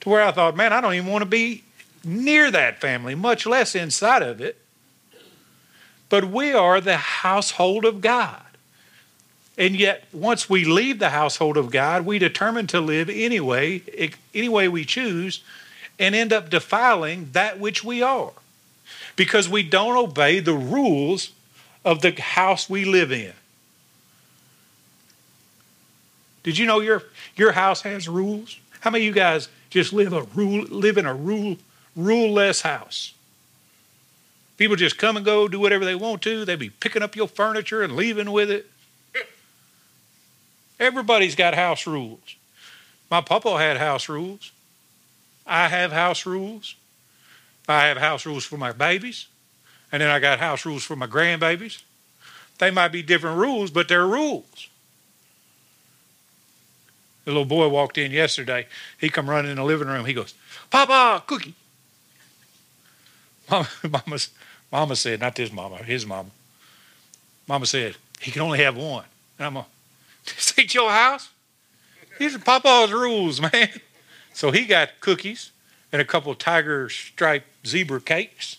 to 0.00 0.08
where 0.08 0.22
I 0.22 0.32
thought, 0.32 0.56
man, 0.56 0.72
I 0.72 0.80
don't 0.80 0.94
even 0.94 1.10
want 1.10 1.22
to 1.22 1.26
be 1.30 1.62
near 2.04 2.50
that 2.50 2.80
family, 2.80 3.14
much 3.14 3.46
less 3.46 3.76
inside 3.76 4.22
of 4.22 4.40
it. 4.40 4.58
But 6.08 6.24
we 6.24 6.52
are 6.52 6.80
the 6.80 6.96
household 6.96 7.84
of 7.84 8.00
God. 8.00 8.42
And 9.58 9.74
yet, 9.74 10.04
once 10.12 10.50
we 10.50 10.64
leave 10.64 10.98
the 10.98 11.10
household 11.10 11.56
of 11.56 11.70
God, 11.70 12.04
we 12.04 12.18
determine 12.18 12.66
to 12.68 12.80
live 12.80 13.08
anyway, 13.08 13.82
any 14.34 14.48
way 14.48 14.68
we 14.68 14.84
choose, 14.84 15.42
and 15.98 16.14
end 16.14 16.32
up 16.32 16.50
defiling 16.50 17.30
that 17.32 17.58
which 17.58 17.82
we 17.82 18.02
are. 18.02 18.32
Because 19.16 19.48
we 19.48 19.62
don't 19.62 19.96
obey 19.96 20.40
the 20.40 20.52
rules 20.52 21.30
of 21.86 22.02
the 22.02 22.10
house 22.10 22.68
we 22.68 22.84
live 22.84 23.10
in. 23.10 23.32
Did 26.42 26.58
you 26.58 26.66
know 26.66 26.80
your 26.80 27.02
your 27.34 27.52
house 27.52 27.82
has 27.82 28.08
rules? 28.08 28.58
How 28.80 28.90
many 28.90 29.04
of 29.04 29.06
you 29.08 29.12
guys 29.12 29.48
just 29.70 29.92
live 29.92 30.12
a 30.12 30.22
rule 30.22 30.64
live 30.64 30.98
in 30.98 31.06
a 31.06 31.14
rule 31.14 31.56
rule-less 31.96 32.60
house? 32.60 33.14
People 34.56 34.76
just 34.76 34.96
come 34.98 35.16
and 35.16 35.24
go, 35.24 35.48
do 35.48 35.58
whatever 35.58 35.84
they 35.84 35.94
want 35.94 36.22
to. 36.22 36.44
They 36.44 36.56
be 36.56 36.70
picking 36.70 37.02
up 37.02 37.16
your 37.16 37.26
furniture 37.26 37.82
and 37.82 37.96
leaving 37.96 38.30
with 38.30 38.50
it. 38.50 38.70
Everybody's 40.78 41.34
got 41.34 41.54
house 41.54 41.86
rules. 41.86 42.36
My 43.10 43.20
papa 43.20 43.56
had 43.58 43.76
house 43.76 44.08
rules. 44.08 44.52
I 45.46 45.68
have 45.68 45.92
house 45.92 46.26
rules. 46.26 46.74
I 47.68 47.86
have 47.86 47.96
house 47.96 48.26
rules 48.26 48.44
for 48.44 48.56
my 48.56 48.72
babies. 48.72 49.26
And 49.92 50.02
then 50.02 50.10
I 50.10 50.18
got 50.18 50.38
house 50.38 50.66
rules 50.66 50.84
for 50.84 50.96
my 50.96 51.06
grandbabies. 51.06 51.82
They 52.58 52.70
might 52.70 52.88
be 52.88 53.02
different 53.02 53.38
rules, 53.38 53.70
but 53.70 53.88
they're 53.88 54.06
rules. 54.06 54.68
The 57.24 57.32
little 57.32 57.44
boy 57.44 57.68
walked 57.68 57.98
in 57.98 58.12
yesterday. 58.12 58.66
He 58.98 59.08
come 59.08 59.28
running 59.28 59.50
in 59.50 59.56
the 59.56 59.64
living 59.64 59.88
room. 59.88 60.04
He 60.04 60.14
goes, 60.14 60.34
Papa, 60.70 61.24
cookie. 61.26 61.54
Mama, 63.50 63.68
mama, 63.90 64.18
mama 64.70 64.96
said, 64.96 65.20
not 65.20 65.34
this 65.34 65.52
mama, 65.52 65.78
his 65.78 66.06
mama. 66.06 66.30
Mama 67.48 67.66
said, 67.66 67.96
he 68.20 68.30
can 68.30 68.42
only 68.42 68.58
have 68.58 68.76
one. 68.76 69.04
And 69.38 69.46
I'm 69.46 69.54
like, 69.54 69.66
this 70.34 70.58
ain't 70.58 70.74
your 70.74 70.90
house? 70.90 71.30
These 72.18 72.34
are 72.34 72.38
Papa's 72.38 72.92
rules, 72.92 73.40
man. 73.40 73.68
So 74.32 74.50
he 74.50 74.64
got 74.64 75.00
cookies 75.00 75.52
and 75.92 76.02
a 76.02 76.04
couple 76.04 76.34
tiger 76.34 76.88
striped 76.88 77.46
zebra 77.66 78.00
cakes 78.00 78.58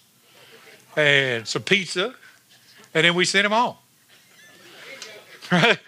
and 0.96 1.48
some 1.48 1.64
pizza, 1.64 2.16
and 2.94 3.06
then 3.06 3.14
we 3.14 3.26
sent 3.26 3.46
him 3.46 3.52
home. 3.52 3.76
Right? 5.50 5.80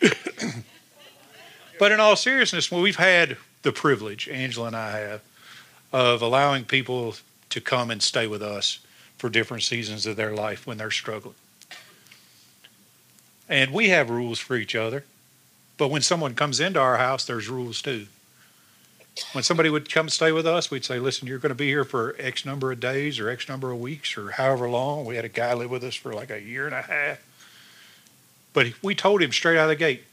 but 1.80 1.90
in 1.90 1.98
all 1.98 2.14
seriousness, 2.14 2.70
well, 2.70 2.80
we've 2.80 2.94
had 2.94 3.38
the 3.62 3.72
privilege, 3.72 4.28
Angela 4.28 4.68
and 4.68 4.76
I 4.76 4.98
have, 4.98 5.22
of 5.92 6.22
allowing 6.22 6.64
people 6.64 7.16
to 7.50 7.60
come 7.60 7.90
and 7.90 8.00
stay 8.00 8.28
with 8.28 8.44
us 8.44 8.78
for 9.18 9.28
different 9.28 9.64
seasons 9.64 10.06
of 10.06 10.14
their 10.14 10.32
life 10.32 10.64
when 10.64 10.78
they're 10.78 10.92
struggling. 10.92 11.34
And 13.48 13.72
we 13.72 13.88
have 13.90 14.10
rules 14.10 14.38
for 14.38 14.56
each 14.56 14.74
other. 14.74 15.04
But 15.78 15.88
when 15.88 16.02
someone 16.02 16.34
comes 16.34 16.58
into 16.58 16.80
our 16.80 16.96
house, 16.96 17.24
there's 17.24 17.48
rules 17.48 17.82
too. 17.82 18.06
When 19.32 19.44
somebody 19.44 19.70
would 19.70 19.90
come 19.90 20.08
stay 20.08 20.32
with 20.32 20.46
us, 20.46 20.70
we'd 20.70 20.84
say, 20.84 20.98
listen, 20.98 21.26
you're 21.26 21.38
going 21.38 21.50
to 21.50 21.54
be 21.54 21.68
here 21.68 21.84
for 21.84 22.16
X 22.18 22.44
number 22.44 22.70
of 22.72 22.80
days 22.80 23.18
or 23.18 23.30
X 23.30 23.48
number 23.48 23.70
of 23.70 23.80
weeks 23.80 24.16
or 24.16 24.32
however 24.32 24.68
long. 24.68 25.04
We 25.04 25.16
had 25.16 25.24
a 25.24 25.30
guy 25.30 25.54
live 25.54 25.70
with 25.70 25.84
us 25.84 25.94
for 25.94 26.12
like 26.12 26.30
a 26.30 26.40
year 26.40 26.66
and 26.66 26.74
a 26.74 26.82
half. 26.82 27.24
But 28.52 28.72
we 28.82 28.94
told 28.94 29.22
him 29.22 29.32
straight 29.32 29.58
out 29.58 29.64
of 29.64 29.68
the 29.70 29.76
gate, 29.76 30.04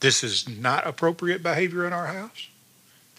this 0.00 0.22
is 0.22 0.48
not 0.48 0.86
appropriate 0.86 1.42
behavior 1.42 1.86
in 1.86 1.92
our 1.92 2.06
house. 2.06 2.49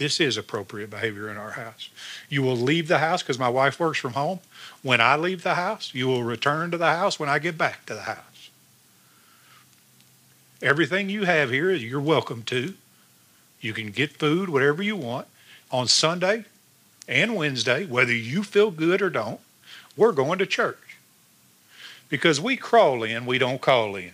This 0.01 0.19
is 0.19 0.35
appropriate 0.35 0.89
behavior 0.89 1.29
in 1.29 1.37
our 1.37 1.51
house. 1.51 1.91
You 2.27 2.41
will 2.41 2.57
leave 2.57 2.87
the 2.87 2.97
house 2.97 3.21
because 3.21 3.37
my 3.37 3.49
wife 3.49 3.79
works 3.79 3.99
from 3.99 4.13
home. 4.13 4.39
When 4.81 4.99
I 4.99 5.15
leave 5.15 5.43
the 5.43 5.53
house, 5.53 5.93
you 5.93 6.07
will 6.07 6.23
return 6.23 6.71
to 6.71 6.77
the 6.79 6.87
house 6.87 7.19
when 7.19 7.29
I 7.29 7.37
get 7.37 7.55
back 7.55 7.85
to 7.85 7.93
the 7.93 8.01
house. 8.01 8.49
Everything 10.59 11.11
you 11.11 11.25
have 11.25 11.51
here, 11.51 11.69
you're 11.69 12.01
welcome 12.01 12.41
to. 12.45 12.73
You 13.59 13.73
can 13.73 13.91
get 13.91 14.17
food, 14.17 14.49
whatever 14.49 14.81
you 14.81 14.95
want. 14.95 15.27
On 15.69 15.87
Sunday 15.87 16.45
and 17.07 17.35
Wednesday, 17.35 17.85
whether 17.85 18.11
you 18.11 18.41
feel 18.41 18.71
good 18.71 19.03
or 19.03 19.11
don't, 19.11 19.39
we're 19.95 20.13
going 20.13 20.39
to 20.39 20.47
church. 20.47 20.97
Because 22.09 22.41
we 22.41 22.57
crawl 22.57 23.03
in, 23.03 23.27
we 23.27 23.37
don't 23.37 23.61
call 23.61 23.95
in. 23.95 24.13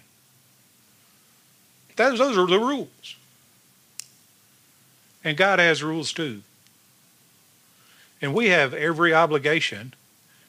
Those, 1.96 2.20
those 2.20 2.38
are 2.38 2.46
the 2.46 2.60
rules. 2.60 3.16
And 5.28 5.36
God 5.36 5.60
has 5.60 5.84
rules 5.84 6.14
too. 6.14 6.42
And 8.22 8.34
we 8.34 8.48
have 8.48 8.74
every 8.74 9.14
obligation 9.14 9.94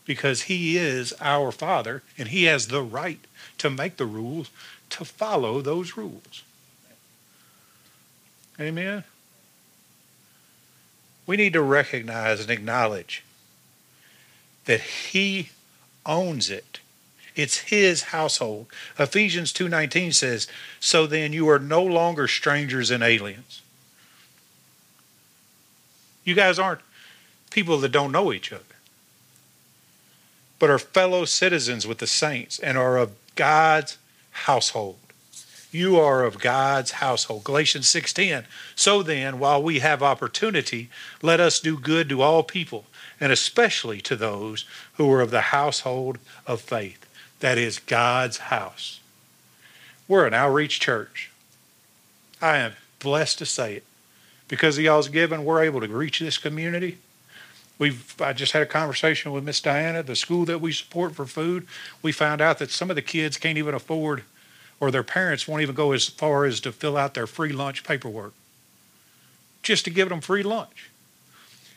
because 0.05 0.43
He 0.43 0.77
is 0.77 1.13
our 1.21 1.51
Father 1.51 2.05
and 2.17 2.29
He 2.29 2.45
has 2.45 2.69
the 2.69 2.81
right 2.81 3.19
to 3.59 3.71
make 3.71 3.97
the 3.97 4.07
rules 4.07 4.51
to 4.91 5.05
follow 5.05 5.61
those 5.61 5.97
rules. 5.97 6.45
Amen. 8.61 9.03
We 11.27 11.37
need 11.37 11.55
to 11.55 11.63
recognize 11.63 12.39
and 12.39 12.49
acknowledge 12.49 13.25
that 14.67 14.81
he 14.81 15.51
owns 16.07 16.51
it. 16.51 16.79
It's 17.35 17.59
his 17.59 18.03
household. 18.05 18.69
Ephesians 18.97 19.53
2:19 19.53 20.13
says, 20.13 20.47
"So 20.79 21.09
then 21.09 21.33
you 21.33 21.49
are 21.49 21.59
no 21.59 21.83
longer 21.83 22.29
strangers 22.29 22.93
and 22.93 23.03
aliens." 23.03 23.61
You 26.29 26.35
guys 26.35 26.59
aren't 26.59 26.83
people 27.51 27.79
that 27.79 27.89
don't 27.89 28.13
know 28.13 28.35
each 28.35 28.53
other, 28.53 28.63
but 30.59 30.69
are 30.69 30.79
fellow 30.79 31.25
citizens 31.25 31.87
with 31.87 32.01
the 32.01 32.07
saints 32.07 32.59
and 32.59 32.77
are 32.77 32.99
of 32.99 33.13
God's 33.35 33.97
household. 34.33 34.99
You 35.73 35.99
are 35.99 36.25
of 36.25 36.39
God's 36.39 36.91
household. 36.91 37.45
Galatians 37.45 37.89
6:10. 37.89 38.47
So 38.77 39.03
then, 39.03 39.39
while 39.39 39.63
we 39.63 39.79
have 39.79 40.03
opportunity, 40.03 40.91
let 41.23 41.41
us 41.41 41.61
do 41.61 41.79
good 41.79 42.11
to 42.11 42.21
all 42.21 42.43
people, 42.43 42.85
and 43.19 43.33
especially 43.33 44.03
to 44.03 44.15
those 44.15 44.67
who 44.99 45.11
are 45.11 45.23
of 45.23 45.31
the 45.31 45.57
household 45.57 46.19
of 46.47 46.61
faith. 46.61 47.07
That 47.41 47.57
is 47.57 47.79
God's 47.79 48.37
house. 48.53 49.01
We're 50.07 50.27
an 50.27 50.35
outreach 50.35 50.79
church. 50.79 51.31
I 52.43 52.59
am 52.59 52.75
blessed 52.99 53.39
to 53.39 53.47
say 53.47 53.77
it. 53.77 53.85
Because 54.49 54.79
of 54.79 54.85
y'all's 54.85 55.09
giving, 55.09 55.45
we're 55.45 55.63
able 55.63 55.81
to 55.81 55.89
reach 55.89 56.19
this 56.19 56.39
community. 56.39 56.99
We've 57.79 58.21
I 58.21 58.33
just 58.33 58.53
had 58.53 58.63
a 58.63 58.67
conversation 58.67 59.31
with 59.31 59.45
Miss 59.45 59.61
Diana, 59.61 60.03
the 60.03 60.17
school 60.17 60.45
that 60.47 60.61
we 60.61 60.73
support 60.73 61.15
for 61.15 61.27
food. 61.27 61.67
We 62.03 62.11
found 62.11 62.41
out 62.41 62.59
that 62.59 62.71
some 62.71 62.91
of 62.91 62.97
the 62.97 63.03
kids 63.03 63.37
can't 63.37 63.59
even 63.59 63.75
afford 63.75 64.25
or 64.81 64.91
their 64.91 65.03
parents 65.03 65.47
won't 65.47 65.63
even 65.63 65.75
go 65.75 65.93
as 65.93 66.07
far 66.07 66.45
as 66.45 66.61
to 66.61 66.73
fill 66.73 66.97
out 66.97 67.15
their 67.15 67.27
free 67.27 67.53
lunch 67.53 67.85
paperwork 67.85 68.33
just 69.63 69.85
to 69.85 69.91
give 69.91 70.09
them 70.09 70.21
free 70.21 70.43
lunch. 70.43 70.91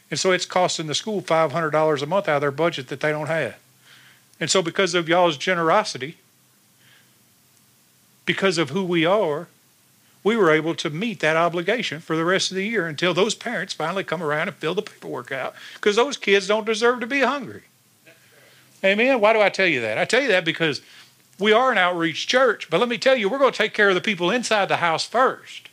And 0.10 0.20
so 0.20 0.32
it's 0.32 0.46
costing 0.46 0.88
the 0.88 0.96
school 0.96 1.22
$500 1.22 2.02
a 2.02 2.06
month 2.06 2.28
out 2.28 2.36
of 2.36 2.42
their 2.42 2.52
budget 2.52 2.90
that 2.90 3.00
they 3.00 3.12
don't 3.12 3.28
have. 3.28 3.58
And 4.40 4.50
so, 4.50 4.62
because 4.62 4.94
of 4.96 5.08
y'all's 5.08 5.38
generosity, 5.38 6.18
because 8.26 8.58
of 8.58 8.72
who 8.72 8.84
we 8.84 9.06
are, 9.06 9.48
we 10.24 10.38
were 10.38 10.52
able 10.52 10.76
to 10.76 10.90
meet 10.90 11.20
that 11.20 11.36
obligation 11.36 12.00
for 12.00 12.16
the 12.16 12.26
rest 12.26 12.52
of 12.52 12.56
the 12.56 12.68
year 12.68 12.88
until 12.88 13.14
those 13.14 13.36
parents 13.36 13.74
finally 13.74 14.04
come 14.04 14.22
around 14.22 14.48
and 14.48 14.58
fill 14.58 14.76
the 14.76 14.82
paperwork 14.82 15.32
out 15.32 15.56
because 15.76 15.96
those 15.96 16.18
kids 16.18 16.48
don't 16.48 16.66
deserve 16.66 17.00
to 17.00 17.08
be 17.08 17.22
hungry. 17.22 17.64
Amen. 18.84 19.20
Why 19.20 19.34
do 19.34 19.42
I 19.42 19.50
tell 19.50 19.68
you 19.68 19.82
that? 19.82 19.98
I 19.98 20.06
tell 20.06 20.22
you 20.22 20.28
that 20.30 20.46
because 20.46 20.82
we 21.40 21.52
are 21.52 21.72
an 21.72 21.78
outreach 21.78 22.28
church, 22.28 22.70
but 22.70 22.80
let 22.80 22.90
me 22.90 22.98
tell 22.98 23.16
you, 23.16 23.30
we're 23.30 23.40
going 23.40 23.52
to 23.52 23.58
take 23.58 23.74
care 23.74 23.90
of 23.90 23.96
the 23.96 24.02
people 24.02 24.32
inside 24.32 24.68
the 24.68 24.78
house 24.78 25.06
first. 25.06 25.70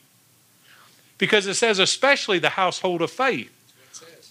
Because 1.19 1.47
it 1.47 1.55
says, 1.55 1.79
especially 1.79 2.39
the 2.39 2.51
household 2.51 3.03
of 3.03 3.11
faith. 3.11 3.53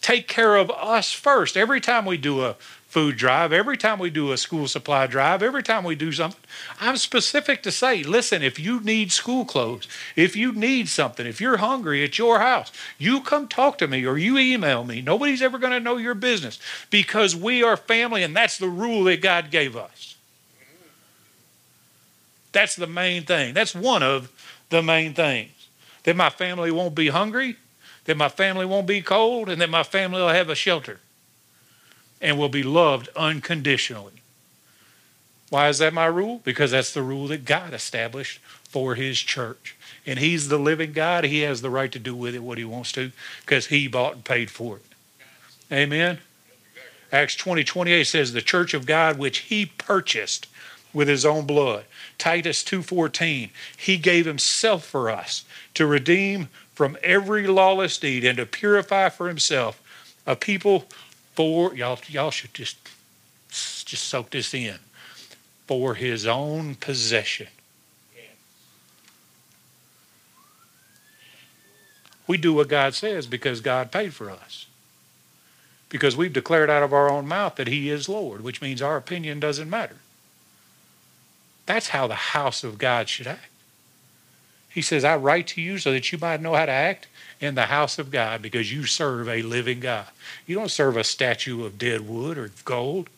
Take 0.02 0.28
care 0.28 0.56
of 0.56 0.72
us 0.72 1.12
first. 1.12 1.58
Every 1.58 1.82
time 1.82 2.06
we 2.06 2.18
do 2.18 2.44
a 2.44 2.56
food 2.98 3.16
drive, 3.16 3.54
every 3.54 3.78
time 3.78 4.00
we 4.00 4.10
do 4.10 4.32
a 4.32 4.38
school 4.38 4.68
supply 4.68 5.06
drive, 5.06 5.44
every 5.44 5.62
time 5.62 5.84
we 5.84 5.94
do 5.94 6.12
something, 6.12 6.42
I'm 6.80 6.98
specific 6.98 7.62
to 7.62 7.72
say, 7.72 8.02
listen, 8.02 8.42
if 8.42 8.58
you 8.58 8.80
need 8.80 9.12
school 9.12 9.46
clothes, 9.46 9.88
if 10.16 10.36
you 10.36 10.52
need 10.52 10.90
something, 10.90 11.28
if 11.28 11.40
you're 11.40 11.58
hungry 11.58 12.04
at 12.04 12.18
your 12.18 12.40
house, 12.40 12.72
you 12.98 13.22
come 13.22 13.48
talk 13.48 13.78
to 13.78 13.88
me 13.88 14.04
or 14.04 14.18
you 14.18 14.40
email 14.40 14.84
me. 14.84 15.04
Nobody's 15.04 15.44
ever 15.44 15.60
going 15.60 15.74
to 15.74 15.80
know 15.80 15.98
your 15.98 16.16
business 16.16 16.58
because 16.90 17.36
we 17.36 17.62
are 17.62 17.78
family 17.78 18.24
and 18.24 18.36
that's 18.36 18.58
the 18.58 18.68
rule 18.68 19.04
that 19.04 19.22
God 19.22 19.52
gave 19.52 19.78
us. 19.78 20.16
That's 22.52 22.76
the 22.76 22.88
main 22.88 23.26
thing. 23.26 23.54
That's 23.54 23.76
one 23.76 24.02
of 24.02 24.32
the 24.72 24.82
main 24.82 25.14
things. 25.14 25.52
That 26.02 26.16
my 26.16 26.32
family 26.32 26.72
won't 26.72 26.96
be 26.96 27.10
hungry, 27.10 27.58
that 28.06 28.18
my 28.18 28.30
family 28.30 28.66
won't 28.66 28.88
be 28.88 29.04
cold, 29.04 29.50
and 29.50 29.62
that 29.62 29.70
my 29.70 29.84
family 29.84 30.20
will 30.20 30.30
have 30.30 30.50
a 30.50 30.56
shelter 30.56 31.00
and 32.22 32.38
will 32.38 32.50
be 32.50 32.64
loved 32.64 33.10
unconditionally. 33.16 34.22
Why 35.50 35.70
is 35.70 35.78
that 35.78 35.94
my 35.94 36.06
rule? 36.06 36.42
Because 36.44 36.72
that's 36.72 36.94
the 36.94 37.02
rule 37.02 37.28
that 37.28 37.46
God 37.46 37.74
established 37.74 38.40
for 38.64 38.96
his 38.96 39.20
church. 39.20 39.76
And 40.06 40.20
he's 40.20 40.50
the 40.50 40.58
living 40.58 40.94
God. 40.94 41.24
He 41.24 41.42
has 41.42 41.62
the 41.62 41.70
right 41.70 41.92
to 41.92 42.00
do 42.00 42.16
with 42.16 42.36
it 42.36 42.44
what 42.44 42.58
he 42.58 42.66
wants 42.66 42.92
to 42.94 43.12
because 43.42 43.68
he 43.68 43.88
bought 43.88 44.14
and 44.14 44.26
paid 44.26 44.52
for 44.52 44.78
it. 44.78 44.86
Amen. 45.72 46.20
Acts 47.12 47.36
20 47.36 47.64
28 47.64 48.04
says, 48.04 48.34
The 48.34 48.42
church 48.42 48.74
of 48.74 48.86
God 48.86 49.18
which 49.18 49.40
he 49.40 49.66
purchased 49.66 50.48
with 50.94 51.08
his 51.08 51.26
own 51.26 51.46
blood. 51.46 51.86
Titus 52.18 52.64
2:14, 52.64 53.52
he 53.78 53.98
gave 53.98 54.26
himself 54.26 54.86
for 54.86 55.10
us 55.10 55.46
to 55.76 55.86
redeem 55.86 56.50
from 56.74 56.98
every 57.04 57.46
lawless 57.48 57.98
deed 57.98 58.24
and 58.24 58.38
to 58.38 58.46
purify 58.46 59.10
for 59.10 59.28
himself 59.28 59.82
a 60.26 60.36
people 60.36 60.88
for 61.38 61.76
y'all 61.76 62.00
y'all 62.08 62.32
should 62.32 62.54
just 62.56 62.78
just 63.50 64.06
soak 64.06 64.32
this 64.32 64.56
in 64.56 64.80
for 65.68 65.94
his 65.94 66.26
own 66.26 66.74
possession. 66.74 67.48
We 72.26 72.38
do 72.38 72.54
what 72.54 72.68
God 72.68 72.94
says 72.94 73.28
because 73.28 73.62
God 73.62 73.92
paid 73.92 74.14
for 74.14 74.30
us. 74.30 74.66
Because 75.90 76.18
we've 76.18 76.34
declared 76.34 76.70
out 76.70 76.84
of 76.84 76.92
our 76.92 77.10
own 77.10 77.26
mouth 77.26 77.56
that 77.56 77.68
He 77.68 77.90
is 77.90 78.10
Lord, 78.10 78.42
which 78.44 78.62
means 78.62 78.82
our 78.82 78.98
opinion 78.98 79.40
doesn't 79.40 79.70
matter. 79.70 79.96
That's 81.66 81.90
how 81.90 82.08
the 82.08 82.16
house 82.16 82.66
of 82.66 82.78
God 82.78 83.08
should 83.08 83.28
act. 83.28 83.50
He 84.68 84.82
says, 84.82 85.06
I 85.06 85.16
write 85.16 85.48
to 85.48 85.62
you 85.62 85.78
so 85.78 85.94
that 85.94 86.12
you 86.12 86.18
might 86.18 86.42
know 86.42 86.56
how 86.56 86.66
to 86.66 86.72
act 86.72 87.08
in 87.40 87.56
the 87.56 87.66
house 87.66 88.00
of 88.00 88.12
God 88.12 88.42
because 88.42 88.72
you 88.72 88.86
serve 88.86 89.30
a 89.30 89.42
living 89.42 89.80
God. 89.80 90.08
You 90.46 90.56
don't 90.56 90.72
serve 90.72 90.98
a 90.98 91.04
statue 91.04 91.66
of 91.66 91.78
dead 91.78 92.08
wood 92.08 92.38
or 92.38 92.52
gold. 92.66 93.10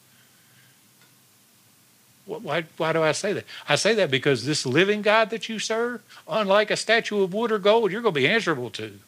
Why, 2.25 2.65
why 2.77 2.93
do 2.93 3.01
I 3.01 3.13
say 3.13 3.33
that? 3.33 3.45
I 3.67 3.75
say 3.75 3.95
that 3.95 4.11
because 4.11 4.45
this 4.45 4.65
living 4.65 5.01
God 5.01 5.31
that 5.31 5.49
you 5.49 5.57
serve, 5.57 6.03
unlike 6.27 6.69
a 6.69 6.77
statue 6.77 7.23
of 7.23 7.33
wood 7.33 7.51
or 7.51 7.57
gold, 7.57 7.91
you're 7.91 8.01
going 8.01 8.13
to 8.13 8.19
be 8.19 8.27
answerable 8.27 8.69
to. 8.71 8.99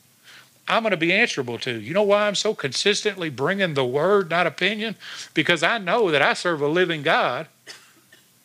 I'm 0.67 0.83
going 0.83 0.91
to 0.91 0.97
be 0.97 1.13
answerable 1.13 1.59
to. 1.59 1.79
You 1.79 1.93
know 1.93 2.03
why 2.03 2.27
I'm 2.27 2.35
so 2.35 2.55
consistently 2.55 3.29
bringing 3.29 3.73
the 3.73 3.85
word, 3.85 4.29
not 4.29 4.47
opinion? 4.47 4.95
Because 5.33 5.61
I 5.61 5.77
know 5.77 6.09
that 6.09 6.21
I 6.21 6.33
serve 6.33 6.61
a 6.61 6.67
living 6.67 7.03
God 7.03 7.47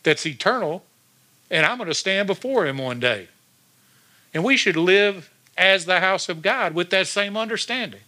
that's 0.03 0.27
eternal, 0.27 0.85
and 1.51 1.65
I'm 1.65 1.79
going 1.79 1.89
to 1.89 1.95
stand 1.95 2.27
before 2.27 2.67
him 2.67 2.79
one 2.79 3.01
day. 3.01 3.29
And 4.35 4.45
we 4.45 4.57
should 4.57 4.77
live 4.77 5.31
as 5.57 5.85
the 5.85 6.01
house 6.01 6.29
of 6.29 6.43
God 6.43 6.75
with 6.75 6.91
that 6.91 7.07
same 7.07 7.37
understanding. 7.37 8.01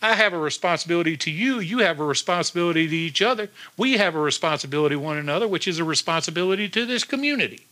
I 0.00 0.14
have 0.14 0.32
a 0.32 0.38
responsibility 0.38 1.16
to 1.16 1.30
you. 1.30 1.58
You 1.58 1.78
have 1.78 1.98
a 1.98 2.04
responsibility 2.04 2.86
to 2.86 2.96
each 2.96 3.20
other. 3.20 3.50
We 3.76 3.94
have 3.94 4.14
a 4.14 4.20
responsibility 4.20 4.94
to 4.94 5.00
one 5.00 5.16
another, 5.16 5.48
which 5.48 5.66
is 5.66 5.78
a 5.78 5.84
responsibility 5.84 6.68
to 6.68 6.86
this 6.86 7.02
community. 7.02 7.66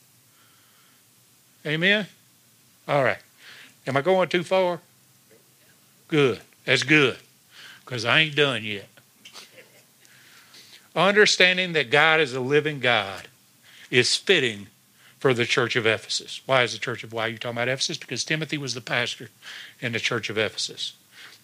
Amen? 1.65 2.07
All 2.89 3.05
right. 3.05 3.19
Am 3.87 3.97
I 3.97 4.01
going 4.01 4.29
too 4.29 4.43
far? 4.43 4.81
Good. 6.09 6.41
That's 6.65 6.83
good. 6.83 7.17
Because 7.85 8.05
I 8.05 8.21
ain't 8.21 8.37
done 8.37 8.65
yet. 8.65 8.89
Understanding 10.97 11.75
that 11.75 11.91
God 11.91 12.21
is 12.21 12.35
a 12.35 12.41
living 12.41 12.81
God 12.81 13.29
is 13.91 14.17
fitting 14.17 14.67
for 15.19 15.33
the 15.33 15.47
church 15.47 15.77
of 15.77 15.87
Ephesus. 15.87 16.41
Why 16.47 16.63
is 16.63 16.73
the 16.73 16.79
church 16.79 17.03
of 17.03 17.13
why 17.13 17.27
are 17.27 17.29
you 17.29 17.39
talking 17.39 17.57
about 17.57 17.69
Ephesus? 17.69 17.97
Because 17.97 18.25
Timothy 18.25 18.59
was 18.59 18.75
the 18.75 18.81
pastor 18.81 19.31
in 19.81 19.93
the 19.93 20.01
church 20.01 20.29
of 20.31 20.39
Ephesus. 20.39 20.93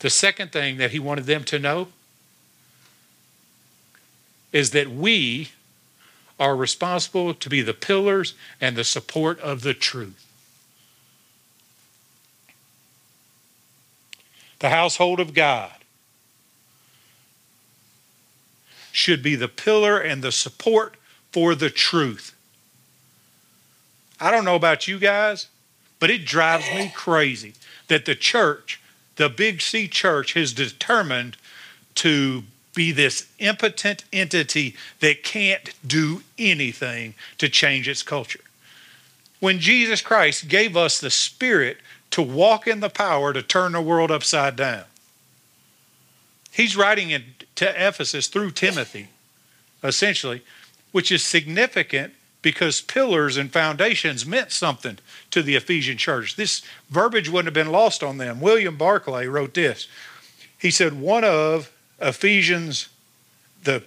The 0.01 0.11
second 0.11 0.53
thing 0.53 0.77
that 0.79 0.91
he 0.91 0.99
wanted 0.99 1.25
them 1.25 1.45
to 1.45 1.59
know 1.59 1.89
is 4.53 4.71
that 4.73 4.91
we 4.91 5.51
are 6.39 6.57
responsible 6.57 7.35
to 7.35 7.49
be 7.49 7.63
the 7.63 7.75
pillars 7.75 8.35
and 8.61 8.77
the 8.77 8.85
support 8.85 9.39
of 9.41 9.63
the 9.63 9.75
truth. 9.75 10.27
The 14.59 14.71
household 14.71 15.19
of 15.19 15.35
God 15.35 15.73
should 18.93 19.23
be 19.23 19.35
the 19.35 19.49
pillar 19.49 19.99
and 19.99 20.23
the 20.23 20.31
support 20.33 20.97
for 21.33 21.55
the 21.55 21.71
truth. 21.71 22.35
I 24.23 24.31
don't 24.31 24.45
know 24.45 24.55
about 24.55 24.87
you 24.87 25.01
guys, 25.01 25.49
but 25.99 26.09
it 26.09 26.25
drives 26.25 26.65
me 26.73 26.93
crazy 26.95 27.55
that 27.89 28.05
the 28.05 28.15
church 28.15 28.81
the 29.17 29.29
Big 29.29 29.61
C 29.61 29.89
church 29.89 30.35
has 30.35 30.53
determined 30.53 31.37
to 31.97 32.45
be 32.75 32.93
this 32.93 33.29
impotent 33.39 34.05
entity 34.13 34.75
that 35.01 35.23
can't 35.23 35.71
do 35.87 36.23
anything 36.39 37.15
to 37.39 37.49
change 37.49 37.89
its 37.89 38.03
culture. 38.03 38.41
When 39.41 39.59
Jesus 39.59 40.01
Christ 40.01 40.49
gave 40.49 40.77
us 40.77 40.99
the 40.99 41.11
Spirit 41.11 41.79
to 42.13 42.23
walk 42.23 42.67
in 42.67 42.81
the 42.81 42.89
power 42.89 43.33
to 43.33 43.43
turn 43.43 43.73
the 43.73 43.83
world 43.83 44.11
upside 44.11 44.57
down, 44.57 44.85
he's 46.51 46.77
writing 46.77 47.11
it 47.11 47.23
to 47.57 47.69
Ephesus 47.69 48.29
through 48.29 48.53
Timothy, 48.53 49.09
essentially, 49.85 50.43
which 50.93 51.13
is 51.13 51.23
significant 51.23 52.15
because 52.43 52.81
pillars 52.81 53.37
and 53.37 53.53
foundations 53.53 54.27
meant 54.27 54.51
something 54.51 54.99
to 55.31 55.43
the 55.43 55.55
Ephesian 55.55 55.97
church. 55.97 56.37
This 56.37 56.63
verbiage 56.91 57.29
wouldn't 57.29 57.47
have 57.47 57.65
been 57.65 57.73
lost 57.73 58.03
on 58.03 58.19
them. 58.19 58.41
William 58.41 58.77
Barclay 58.77 59.27
wrote 59.27 59.55
this. 59.55 59.87
He 60.59 60.71
said 60.71 61.01
one 61.01 61.25
of 61.25 61.73
Ephesians 62.01 62.89
the 63.63 63.85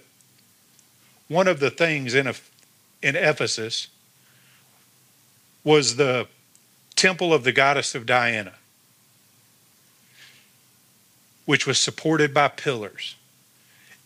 one 1.28 1.48
of 1.48 1.60
the 1.60 1.70
things 1.70 2.14
in 2.14 2.32
in 3.02 3.14
Ephesus 3.16 3.88
was 5.64 5.96
the 5.96 6.26
temple 6.94 7.34
of 7.34 7.44
the 7.44 7.52
goddess 7.52 7.94
of 7.94 8.06
Diana, 8.06 8.54
which 11.44 11.66
was 11.66 11.78
supported 11.78 12.32
by 12.32 12.48
pillars. 12.48 13.16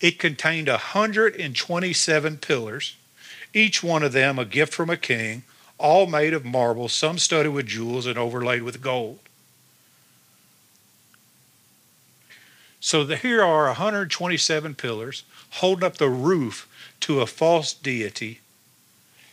It 0.00 0.18
contained 0.18 0.68
127 0.68 2.38
pillars 2.38 2.96
each 3.52 3.82
one 3.82 4.02
of 4.02 4.12
them 4.12 4.38
a 4.38 4.44
gift 4.44 4.72
from 4.72 4.90
a 4.90 4.96
king, 4.96 5.42
all 5.78 6.06
made 6.06 6.34
of 6.34 6.44
marble, 6.44 6.88
some 6.88 7.18
studded 7.18 7.52
with 7.52 7.66
jewels 7.66 8.06
and 8.06 8.18
overlaid 8.18 8.62
with 8.62 8.82
gold. 8.82 9.18
So 12.80 13.04
the, 13.04 13.16
here 13.16 13.42
are 13.42 13.66
127 13.66 14.74
pillars 14.74 15.24
holding 15.50 15.84
up 15.84 15.96
the 15.96 16.08
roof 16.08 16.68
to 17.00 17.20
a 17.20 17.26
false 17.26 17.74
deity, 17.74 18.40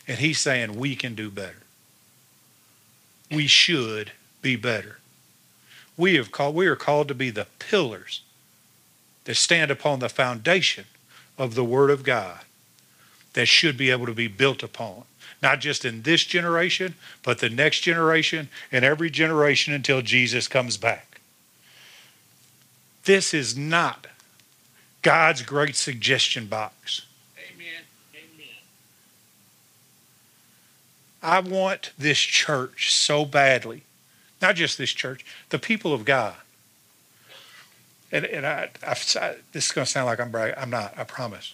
and 0.07 0.19
he's 0.19 0.39
saying 0.39 0.77
we 0.77 0.95
can 0.95 1.15
do 1.15 1.29
better. 1.29 1.63
We 3.31 3.47
should 3.47 4.11
be 4.41 4.55
better. 4.55 4.99
We 5.97 6.15
have 6.15 6.31
called 6.31 6.55
we 6.55 6.67
are 6.67 6.75
called 6.75 7.07
to 7.07 7.15
be 7.15 7.29
the 7.29 7.47
pillars 7.59 8.21
that 9.25 9.35
stand 9.35 9.71
upon 9.71 9.99
the 9.99 10.09
foundation 10.09 10.85
of 11.37 11.55
the 11.55 11.63
Word 11.63 11.89
of 11.89 12.03
God 12.03 12.41
that 13.37 13.47
should 13.47 13.77
be 13.77 13.91
able 13.91 14.07
to 14.07 14.15
be 14.15 14.27
built 14.27 14.63
upon. 14.63 15.03
Not 15.43 15.59
just 15.59 15.85
in 15.85 16.01
this 16.01 16.23
generation, 16.23 16.95
but 17.21 17.37
the 17.37 17.51
next 17.51 17.81
generation 17.81 18.49
and 18.71 18.83
every 18.83 19.11
generation 19.11 19.75
until 19.75 20.01
Jesus 20.01 20.47
comes 20.47 20.75
back. 20.75 21.21
This 23.05 23.35
is 23.35 23.55
not 23.55 24.07
God's 25.03 25.43
great 25.43 25.75
suggestion 25.75 26.47
box. 26.47 27.05
Amen. 27.37 27.83
Amen. 28.15 28.55
I 31.21 31.39
want 31.39 31.91
this 31.95 32.17
church 32.17 32.91
so 32.91 33.23
badly, 33.23 33.83
not 34.41 34.55
just 34.55 34.79
this 34.79 34.93
church, 34.93 35.23
the 35.49 35.59
people 35.59 35.93
of 35.93 36.05
God. 36.05 36.37
And, 38.11 38.25
and 38.25 38.47
I, 38.47 38.71
I, 38.81 38.93
I 38.93 39.35
this 39.51 39.67
is 39.67 39.71
going 39.71 39.85
to 39.85 39.91
sound 39.91 40.07
like 40.07 40.19
I'm 40.19 40.31
bragging. 40.31 40.57
I'm 40.57 40.71
not, 40.71 40.97
I 40.97 41.03
promise. 41.03 41.53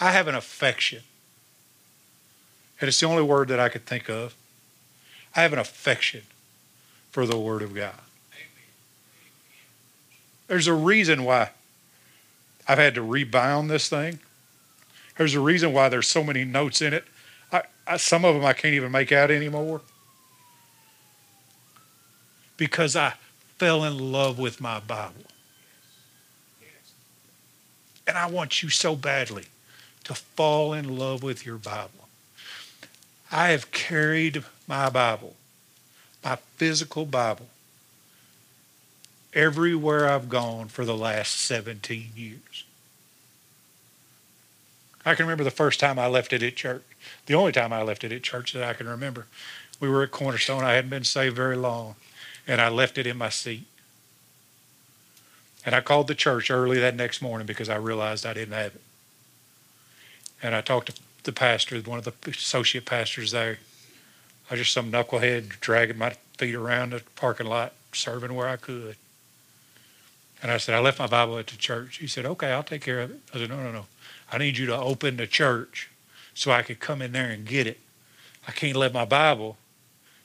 I 0.00 0.12
have 0.12 0.28
an 0.28 0.34
affection. 0.34 1.02
And 2.80 2.88
it's 2.88 2.98
the 2.98 3.06
only 3.06 3.22
word 3.22 3.48
that 3.48 3.60
I 3.60 3.68
could 3.68 3.86
think 3.86 4.08
of. 4.08 4.34
I 5.36 5.42
have 5.42 5.52
an 5.52 5.58
affection 5.58 6.22
for 7.10 7.26
the 7.26 7.38
Word 7.38 7.62
of 7.62 7.74
God. 7.74 7.94
There's 10.48 10.66
a 10.66 10.74
reason 10.74 11.24
why 11.24 11.50
I've 12.66 12.78
had 12.78 12.94
to 12.96 13.02
rebound 13.02 13.70
this 13.70 13.88
thing. 13.88 14.18
There's 15.16 15.34
a 15.34 15.40
reason 15.40 15.72
why 15.72 15.88
there's 15.88 16.08
so 16.08 16.24
many 16.24 16.44
notes 16.44 16.82
in 16.82 16.92
it. 16.92 17.04
I, 17.52 17.62
I, 17.86 17.96
some 17.96 18.24
of 18.24 18.34
them 18.34 18.44
I 18.44 18.52
can't 18.52 18.74
even 18.74 18.92
make 18.92 19.12
out 19.12 19.30
anymore. 19.30 19.80
Because 22.56 22.96
I 22.96 23.14
fell 23.58 23.84
in 23.84 24.12
love 24.12 24.38
with 24.38 24.60
my 24.60 24.80
Bible. 24.80 25.24
And 28.06 28.18
I 28.18 28.26
want 28.26 28.62
you 28.62 28.68
so 28.68 28.96
badly 28.96 29.44
to 30.04 30.14
fall 30.14 30.72
in 30.72 30.96
love 30.96 31.22
with 31.22 31.46
your 31.46 31.56
Bible. 31.56 32.08
I 33.30 33.48
have 33.48 33.70
carried 33.70 34.44
my 34.66 34.90
Bible, 34.90 35.36
my 36.24 36.36
physical 36.56 37.06
Bible, 37.06 37.48
everywhere 39.32 40.08
I've 40.08 40.28
gone 40.28 40.68
for 40.68 40.84
the 40.84 40.96
last 40.96 41.40
17 41.40 42.10
years. 42.14 42.64
I 45.04 45.14
can 45.14 45.24
remember 45.24 45.44
the 45.44 45.50
first 45.50 45.80
time 45.80 45.98
I 45.98 46.06
left 46.06 46.32
it 46.32 46.42
at 46.42 46.56
church. 46.56 46.82
The 47.26 47.34
only 47.34 47.52
time 47.52 47.72
I 47.72 47.82
left 47.82 48.04
it 48.04 48.12
at 48.12 48.22
church 48.22 48.52
that 48.52 48.62
I 48.62 48.74
can 48.74 48.88
remember. 48.88 49.26
We 49.80 49.88
were 49.88 50.02
at 50.02 50.12
Cornerstone. 50.12 50.62
I 50.62 50.74
hadn't 50.74 50.90
been 50.90 51.04
saved 51.04 51.34
very 51.34 51.56
long, 51.56 51.96
and 52.46 52.60
I 52.60 52.68
left 52.68 52.98
it 52.98 53.06
in 53.06 53.16
my 53.16 53.30
seat. 53.30 53.66
And 55.64 55.74
I 55.74 55.80
called 55.80 56.08
the 56.08 56.14
church 56.14 56.50
early 56.50 56.78
that 56.78 56.94
next 56.94 57.22
morning 57.22 57.46
because 57.46 57.68
I 57.68 57.76
realized 57.76 58.26
I 58.26 58.34
didn't 58.34 58.54
have 58.54 58.74
it. 58.74 58.82
And 60.42 60.54
I 60.54 60.60
talked 60.60 60.94
to 60.94 61.00
the 61.22 61.32
pastor, 61.32 61.80
one 61.80 61.98
of 61.98 62.04
the 62.04 62.30
associate 62.30 62.84
pastors 62.84 63.30
there. 63.30 63.58
I 64.50 64.56
just 64.56 64.72
some 64.72 64.90
knucklehead 64.90 65.60
dragging 65.60 65.98
my 65.98 66.14
feet 66.36 66.54
around 66.54 66.90
the 66.90 67.02
parking 67.16 67.46
lot, 67.46 67.72
serving 67.92 68.34
where 68.34 68.48
I 68.48 68.56
could. 68.56 68.96
And 70.42 70.50
I 70.50 70.56
said, 70.56 70.74
I 70.74 70.80
left 70.80 70.98
my 70.98 71.06
Bible 71.06 71.38
at 71.38 71.46
the 71.46 71.56
church. 71.56 71.98
He 71.98 72.08
said, 72.08 72.26
Okay, 72.26 72.50
I'll 72.50 72.64
take 72.64 72.82
care 72.82 73.00
of 73.00 73.12
it. 73.12 73.20
I 73.32 73.38
said, 73.38 73.50
No, 73.50 73.62
no, 73.62 73.70
no. 73.70 73.86
I 74.30 74.38
need 74.38 74.58
you 74.58 74.66
to 74.66 74.76
open 74.76 75.16
the 75.16 75.26
church 75.26 75.90
so 76.34 76.50
I 76.50 76.62
could 76.62 76.80
come 76.80 77.00
in 77.00 77.12
there 77.12 77.30
and 77.30 77.46
get 77.46 77.66
it. 77.66 77.78
I 78.48 78.50
can't 78.50 78.76
let 78.76 78.92
my 78.92 79.04
Bible 79.04 79.56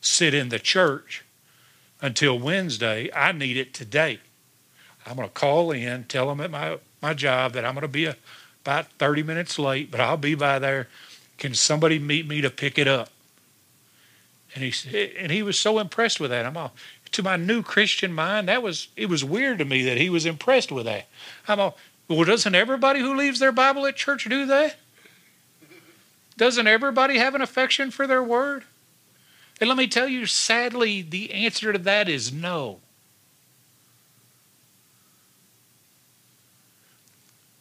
sit 0.01 0.34
in 0.34 0.49
the 0.49 0.60
church 0.60 1.23
until 2.01 2.39
Wednesday. 2.39 3.10
I 3.15 3.32
need 3.32 3.58
it 3.58 3.73
today. 3.73 4.19
I'm 5.06 5.15
going 5.15 5.27
to 5.27 5.34
call 5.34 5.71
in, 5.71 6.06
tell 6.06 6.27
them 6.27 6.41
at 6.41 6.51
my, 6.51 6.80
my 7.01 7.13
job 7.13 7.53
that 7.53 7.63
I'm 7.63 7.73
going 7.73 7.84
to 7.84 7.88
be 7.88 8.06
a, 8.06 8.15
about 8.67 8.91
30 8.99 9.23
minutes 9.23 9.58
late, 9.58 9.89
but 9.89 10.01
I'll 10.01 10.17
be 10.17 10.36
by 10.36 10.60
there. 10.60 10.89
Can 11.38 11.53
somebody 11.53 11.99
meet 11.99 12.27
me 12.27 12.41
to 12.41 12.49
pick 12.49 12.77
it 12.77 12.88
up? 12.88 13.10
And 14.53 14.63
he 14.63 15.13
and 15.17 15.32
he 15.32 15.41
was 15.41 15.58
so 15.58 15.80
impressed 15.80 16.19
with 16.19 16.32
that. 16.32 16.45
I'm 16.45 16.58
all, 16.58 16.73
to 17.12 17.23
my 17.23 17.38
new 17.38 17.63
Christian 17.63 18.12
mind, 18.12 18.49
that 18.49 18.62
was 18.62 18.89
it 18.97 19.08
was 19.08 19.23
weird 19.23 19.60
to 19.60 19.65
me 19.65 19.84
that 19.84 19.97
he 19.97 20.10
was 20.10 20.25
impressed 20.25 20.69
with 20.69 20.86
that. 20.86 21.08
I'm 21.47 21.62
all, 21.62 21.77
well, 22.10 22.25
doesn't 22.25 22.56
everybody 22.56 22.99
who 22.99 23.15
leaves 23.15 23.39
their 23.39 23.53
Bible 23.53 23.86
at 23.86 23.95
church 23.95 24.25
do 24.25 24.45
that? 24.47 24.75
Doesn't 26.36 26.67
everybody 26.67 27.19
have 27.19 27.36
an 27.36 27.41
affection 27.41 27.89
for 27.89 28.06
their 28.06 28.23
word? 28.23 28.65
And 29.62 29.69
let 29.69 29.77
me 29.77 29.88
tell 29.88 30.10
you, 30.10 30.25
sadly, 30.25 31.01
the 31.01 31.32
answer 31.32 31.71
to 31.71 31.80
that 31.80 32.10
is 32.10 32.34
no. 32.34 32.80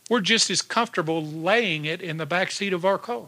We're 0.09 0.21
just 0.21 0.51
as 0.51 0.63
comfortable 0.63 1.25
laying 1.25 1.85
it 1.85 2.01
in 2.01 2.17
the 2.17 2.27
back 2.27 2.51
seat 2.53 2.73
of 2.73 2.85
our 2.85 2.99
car 2.99 3.27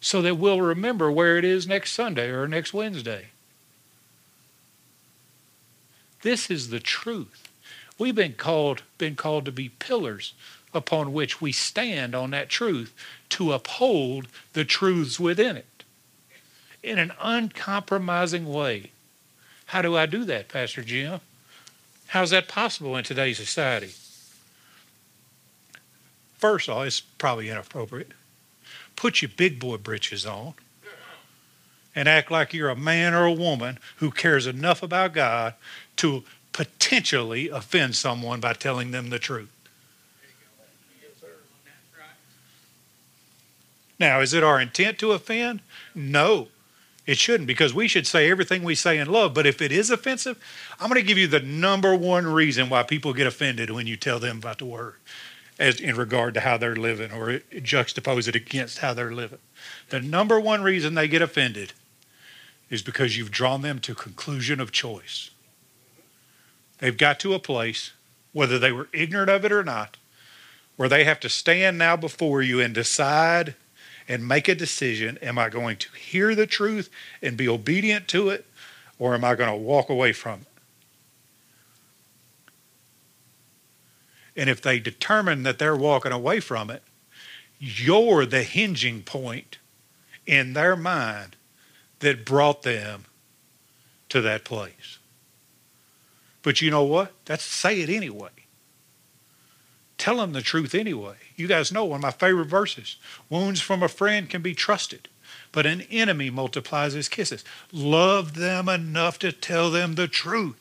so 0.00 0.22
that 0.22 0.36
we'll 0.36 0.60
remember 0.60 1.10
where 1.10 1.38
it 1.38 1.44
is 1.44 1.66
next 1.66 1.92
Sunday 1.92 2.28
or 2.28 2.46
next 2.46 2.74
Wednesday. 2.74 3.28
This 6.22 6.50
is 6.50 6.70
the 6.70 6.80
truth. 6.80 7.48
We've 7.98 8.14
been 8.14 8.34
called 8.34 8.82
been 8.98 9.16
called 9.16 9.44
to 9.44 9.52
be 9.52 9.68
pillars 9.68 10.34
upon 10.72 11.12
which 11.12 11.40
we 11.40 11.52
stand 11.52 12.14
on 12.14 12.30
that 12.30 12.48
truth 12.48 12.94
to 13.30 13.52
uphold 13.52 14.26
the 14.52 14.64
truths 14.64 15.20
within 15.20 15.56
it 15.56 15.84
in 16.82 16.98
an 16.98 17.12
uncompromising 17.20 18.52
way. 18.52 18.90
How 19.66 19.82
do 19.82 19.96
I 19.96 20.06
do 20.06 20.24
that, 20.24 20.48
Pastor 20.48 20.82
Jim? 20.82 21.20
How's 22.08 22.30
that 22.30 22.48
possible 22.48 22.96
in 22.96 23.04
today's 23.04 23.38
society? 23.38 23.92
First 26.44 26.68
of 26.68 26.76
all, 26.76 26.82
it's 26.82 27.00
probably 27.00 27.48
inappropriate. 27.48 28.12
Put 28.96 29.22
your 29.22 29.30
big 29.34 29.58
boy 29.58 29.78
britches 29.78 30.26
on 30.26 30.52
and 31.94 32.06
act 32.06 32.30
like 32.30 32.52
you're 32.52 32.68
a 32.68 32.76
man 32.76 33.14
or 33.14 33.24
a 33.24 33.32
woman 33.32 33.78
who 33.96 34.10
cares 34.10 34.46
enough 34.46 34.82
about 34.82 35.14
God 35.14 35.54
to 35.96 36.22
potentially 36.52 37.48
offend 37.48 37.96
someone 37.96 38.40
by 38.40 38.52
telling 38.52 38.90
them 38.90 39.08
the 39.08 39.18
truth. 39.18 39.48
Now, 43.98 44.20
is 44.20 44.34
it 44.34 44.44
our 44.44 44.60
intent 44.60 44.98
to 44.98 45.12
offend? 45.12 45.62
No, 45.94 46.48
it 47.06 47.16
shouldn't, 47.16 47.46
because 47.46 47.72
we 47.72 47.88
should 47.88 48.06
say 48.06 48.30
everything 48.30 48.62
we 48.62 48.74
say 48.74 48.98
in 48.98 49.10
love. 49.10 49.32
But 49.32 49.46
if 49.46 49.62
it 49.62 49.72
is 49.72 49.88
offensive, 49.88 50.38
I'm 50.78 50.90
going 50.90 51.00
to 51.00 51.06
give 51.06 51.16
you 51.16 51.26
the 51.26 51.40
number 51.40 51.96
one 51.96 52.26
reason 52.26 52.68
why 52.68 52.82
people 52.82 53.14
get 53.14 53.26
offended 53.26 53.70
when 53.70 53.86
you 53.86 53.96
tell 53.96 54.18
them 54.18 54.36
about 54.36 54.58
the 54.58 54.66
word, 54.66 54.96
as 55.58 55.80
in 55.80 55.96
regard 55.96 56.34
to 56.34 56.40
how 56.40 56.56
they're 56.56 56.76
living, 56.76 57.12
or 57.12 57.38
juxtapose 57.52 58.28
it 58.28 58.34
against 58.34 58.78
how 58.78 58.92
they're 58.92 59.12
living. 59.12 59.38
The 59.90 60.00
number 60.00 60.40
one 60.40 60.62
reason 60.62 60.94
they 60.94 61.08
get 61.08 61.22
offended 61.22 61.72
is 62.70 62.82
because 62.82 63.16
you've 63.16 63.30
drawn 63.30 63.62
them 63.62 63.78
to 63.80 63.94
conclusion 63.94 64.60
of 64.60 64.72
choice. 64.72 65.30
They've 66.78 66.96
got 66.96 67.20
to 67.20 67.34
a 67.34 67.38
place, 67.38 67.92
whether 68.32 68.58
they 68.58 68.72
were 68.72 68.88
ignorant 68.92 69.30
of 69.30 69.44
it 69.44 69.52
or 69.52 69.62
not, 69.62 69.96
where 70.76 70.88
they 70.88 71.04
have 71.04 71.20
to 71.20 71.28
stand 71.28 71.78
now 71.78 71.96
before 71.96 72.42
you 72.42 72.60
and 72.60 72.74
decide 72.74 73.54
and 74.08 74.26
make 74.26 74.48
a 74.48 74.54
decision 74.54 75.18
am 75.22 75.38
I 75.38 75.48
going 75.48 75.76
to 75.76 75.88
hear 75.92 76.34
the 76.34 76.46
truth 76.46 76.90
and 77.22 77.36
be 77.36 77.48
obedient 77.48 78.08
to 78.08 78.28
it, 78.28 78.46
or 78.98 79.14
am 79.14 79.24
I 79.24 79.34
going 79.34 79.50
to 79.50 79.56
walk 79.56 79.88
away 79.88 80.12
from 80.12 80.40
it? 80.40 80.53
And 84.36 84.50
if 84.50 84.60
they 84.60 84.78
determine 84.78 85.42
that 85.44 85.58
they're 85.58 85.76
walking 85.76 86.12
away 86.12 86.40
from 86.40 86.70
it, 86.70 86.82
you're 87.58 88.26
the 88.26 88.42
hinging 88.42 89.02
point 89.02 89.58
in 90.26 90.52
their 90.52 90.76
mind 90.76 91.36
that 92.00 92.26
brought 92.26 92.62
them 92.62 93.04
to 94.08 94.20
that 94.20 94.44
place. 94.44 94.98
But 96.42 96.60
you 96.60 96.70
know 96.70 96.84
what? 96.84 97.12
That's 97.24 97.42
say 97.42 97.80
it 97.80 97.88
anyway. 97.88 98.28
Tell 99.96 100.18
them 100.18 100.32
the 100.32 100.42
truth 100.42 100.74
anyway. 100.74 101.16
You 101.36 101.46
guys 101.46 101.72
know 101.72 101.84
one 101.84 101.98
of 101.98 102.02
my 102.02 102.10
favorite 102.10 102.46
verses 102.46 102.96
wounds 103.30 103.60
from 103.60 103.82
a 103.82 103.88
friend 103.88 104.28
can 104.28 104.42
be 104.42 104.54
trusted, 104.54 105.08
but 105.50 105.64
an 105.64 105.82
enemy 105.90 106.28
multiplies 106.30 106.92
his 106.92 107.08
kisses. 107.08 107.44
Love 107.72 108.34
them 108.34 108.68
enough 108.68 109.18
to 109.20 109.32
tell 109.32 109.70
them 109.70 109.94
the 109.94 110.08
truth. 110.08 110.60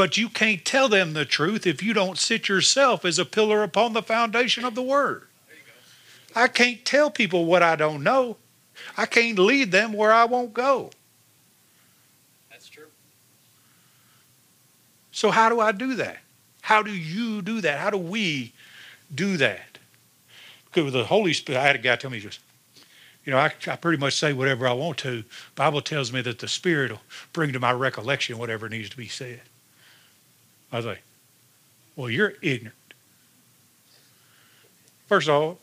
But 0.00 0.16
you 0.16 0.30
can't 0.30 0.64
tell 0.64 0.88
them 0.88 1.12
the 1.12 1.26
truth 1.26 1.66
if 1.66 1.82
you 1.82 1.92
don't 1.92 2.16
sit 2.16 2.48
yourself 2.48 3.04
as 3.04 3.18
a 3.18 3.26
pillar 3.26 3.62
upon 3.62 3.92
the 3.92 4.00
foundation 4.00 4.64
of 4.64 4.74
the 4.74 4.80
word. 4.80 5.24
I 6.34 6.48
can't 6.48 6.82
tell 6.86 7.10
people 7.10 7.44
what 7.44 7.62
I 7.62 7.76
don't 7.76 8.02
know. 8.02 8.38
I 8.96 9.04
can't 9.04 9.38
lead 9.38 9.72
them 9.72 9.92
where 9.92 10.10
I 10.10 10.24
won't 10.24 10.54
go. 10.54 10.90
That's 12.50 12.66
true. 12.70 12.86
So, 15.12 15.30
how 15.30 15.50
do 15.50 15.60
I 15.60 15.70
do 15.70 15.94
that? 15.96 16.20
How 16.62 16.82
do 16.82 16.94
you 16.94 17.42
do 17.42 17.60
that? 17.60 17.78
How 17.78 17.90
do 17.90 17.98
we 17.98 18.54
do 19.14 19.36
that? 19.36 19.76
Because 20.64 20.84
with 20.84 20.94
the 20.94 21.04
Holy 21.04 21.34
Spirit, 21.34 21.60
I 21.60 21.66
had 21.66 21.76
a 21.76 21.78
guy 21.78 21.96
tell 21.96 22.10
me 22.10 22.20
just, 22.20 22.40
you 23.26 23.32
know, 23.32 23.38
I, 23.38 23.52
I 23.66 23.76
pretty 23.76 23.98
much 23.98 24.14
say 24.14 24.32
whatever 24.32 24.66
I 24.66 24.72
want 24.72 24.96
to. 25.00 25.24
Bible 25.56 25.82
tells 25.82 26.10
me 26.10 26.22
that 26.22 26.38
the 26.38 26.48
Spirit 26.48 26.90
will 26.90 27.02
bring 27.34 27.52
to 27.52 27.60
my 27.60 27.72
recollection 27.72 28.38
whatever 28.38 28.66
needs 28.66 28.88
to 28.88 28.96
be 28.96 29.06
said. 29.06 29.42
I 30.72 30.76
was 30.76 30.86
like, 30.86 31.02
well, 31.96 32.10
you're 32.10 32.34
ignorant. 32.42 32.76
First 35.06 35.28
of 35.28 35.34
all, 35.34 35.58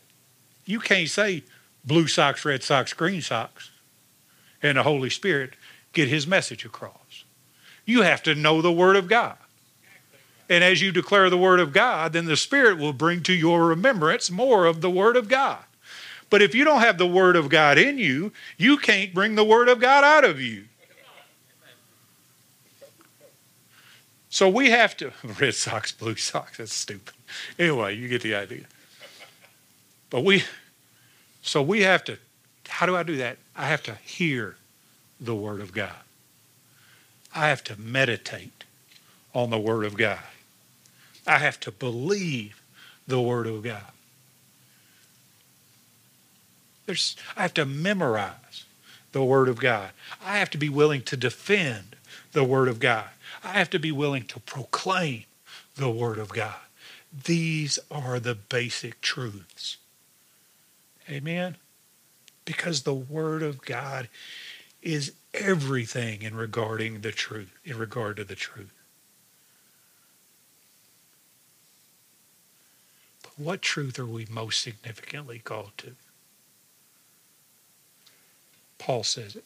you 0.65 0.79
can't 0.79 1.09
say 1.09 1.43
blue 1.85 2.07
socks, 2.07 2.43
red 2.43 2.63
socks, 2.63 2.93
green 2.93 3.21
socks, 3.21 3.71
and 4.61 4.77
the 4.77 4.83
Holy 4.83 5.09
Spirit 5.09 5.53
get 5.93 6.09
his 6.09 6.27
message 6.27 6.65
across. 6.65 7.23
You 7.85 8.01
have 8.01 8.21
to 8.23 8.35
know 8.35 8.61
the 8.61 8.71
Word 8.71 8.97
of 8.97 9.07
God. 9.07 9.37
And 10.49 10.63
as 10.63 10.81
you 10.81 10.91
declare 10.91 11.29
the 11.29 11.37
Word 11.37 11.59
of 11.59 11.73
God, 11.73 12.13
then 12.13 12.25
the 12.25 12.37
Spirit 12.37 12.77
will 12.77 12.93
bring 12.93 13.23
to 13.23 13.33
your 13.33 13.65
remembrance 13.65 14.29
more 14.29 14.65
of 14.65 14.81
the 14.81 14.89
Word 14.89 15.15
of 15.15 15.27
God. 15.27 15.63
But 16.29 16.41
if 16.41 16.53
you 16.53 16.65
don't 16.65 16.81
have 16.81 16.97
the 16.97 17.07
Word 17.07 17.35
of 17.35 17.49
God 17.49 17.77
in 17.77 17.97
you, 17.97 18.33
you 18.57 18.77
can't 18.77 19.13
bring 19.13 19.35
the 19.35 19.43
Word 19.43 19.69
of 19.69 19.79
God 19.79 20.03
out 20.03 20.25
of 20.25 20.41
you. 20.41 20.65
So 24.37 24.47
we 24.47 24.69
have 24.69 24.95
to, 24.97 25.13
red 25.39 25.55
socks, 25.55 25.91
blue 25.91 26.15
socks, 26.15 26.59
that's 26.59 26.71
stupid. 26.71 27.15
Anyway, 27.57 27.95
you 27.95 28.07
get 28.07 28.21
the 28.21 28.35
idea. 28.35 28.65
But 30.11 30.23
we, 30.23 30.43
so 31.41 31.63
we 31.63 31.81
have 31.81 32.03
to, 32.03 32.19
how 32.67 32.85
do 32.85 32.95
I 32.95 33.01
do 33.01 33.17
that? 33.17 33.39
I 33.55 33.65
have 33.65 33.81
to 33.81 33.95
hear 33.95 34.55
the 35.19 35.33
Word 35.33 35.59
of 35.59 35.73
God. 35.73 36.03
I 37.33 37.47
have 37.47 37.63
to 37.63 37.81
meditate 37.81 38.63
on 39.33 39.49
the 39.49 39.57
Word 39.57 39.85
of 39.85 39.97
God. 39.97 40.19
I 41.25 41.39
have 41.39 41.59
to 41.61 41.71
believe 41.71 42.61
the 43.07 43.19
Word 43.19 43.47
of 43.47 43.63
God. 43.63 43.91
There's, 46.85 47.15
I 47.35 47.41
have 47.41 47.55
to 47.55 47.65
memorize 47.65 48.65
the 49.13 49.23
Word 49.23 49.49
of 49.49 49.59
God. 49.59 49.89
I 50.23 50.37
have 50.37 50.51
to 50.51 50.59
be 50.59 50.69
willing 50.69 51.01
to 51.05 51.17
defend 51.17 51.95
the 52.33 52.43
Word 52.43 52.67
of 52.67 52.79
God. 52.79 53.09
I 53.43 53.53
have 53.53 53.69
to 53.71 53.79
be 53.79 53.91
willing 53.91 54.25
to 54.25 54.39
proclaim 54.39 55.25
the 55.75 55.89
Word 55.89 56.17
of 56.17 56.29
God. 56.29 56.55
These 57.25 57.79
are 57.89 58.19
the 58.19 58.35
basic 58.35 59.01
truths. 59.01 59.77
Amen? 61.09 61.57
Because 62.45 62.83
the 62.83 62.93
Word 62.93 63.43
of 63.43 63.61
God 63.61 64.09
is 64.81 65.13
everything 65.33 66.21
in 66.21 66.35
regarding 66.35 67.01
the 67.01 67.11
truth, 67.11 67.53
in 67.63 67.77
regard 67.77 68.17
to 68.17 68.23
the 68.23 68.35
truth. 68.35 68.73
But 73.23 73.31
what 73.37 73.61
truth 73.61 73.99
are 73.99 74.05
we 74.05 74.27
most 74.29 74.61
significantly 74.61 75.39
called 75.39 75.71
to? 75.77 75.95
Paul 78.77 79.03
says 79.03 79.35
it 79.35 79.45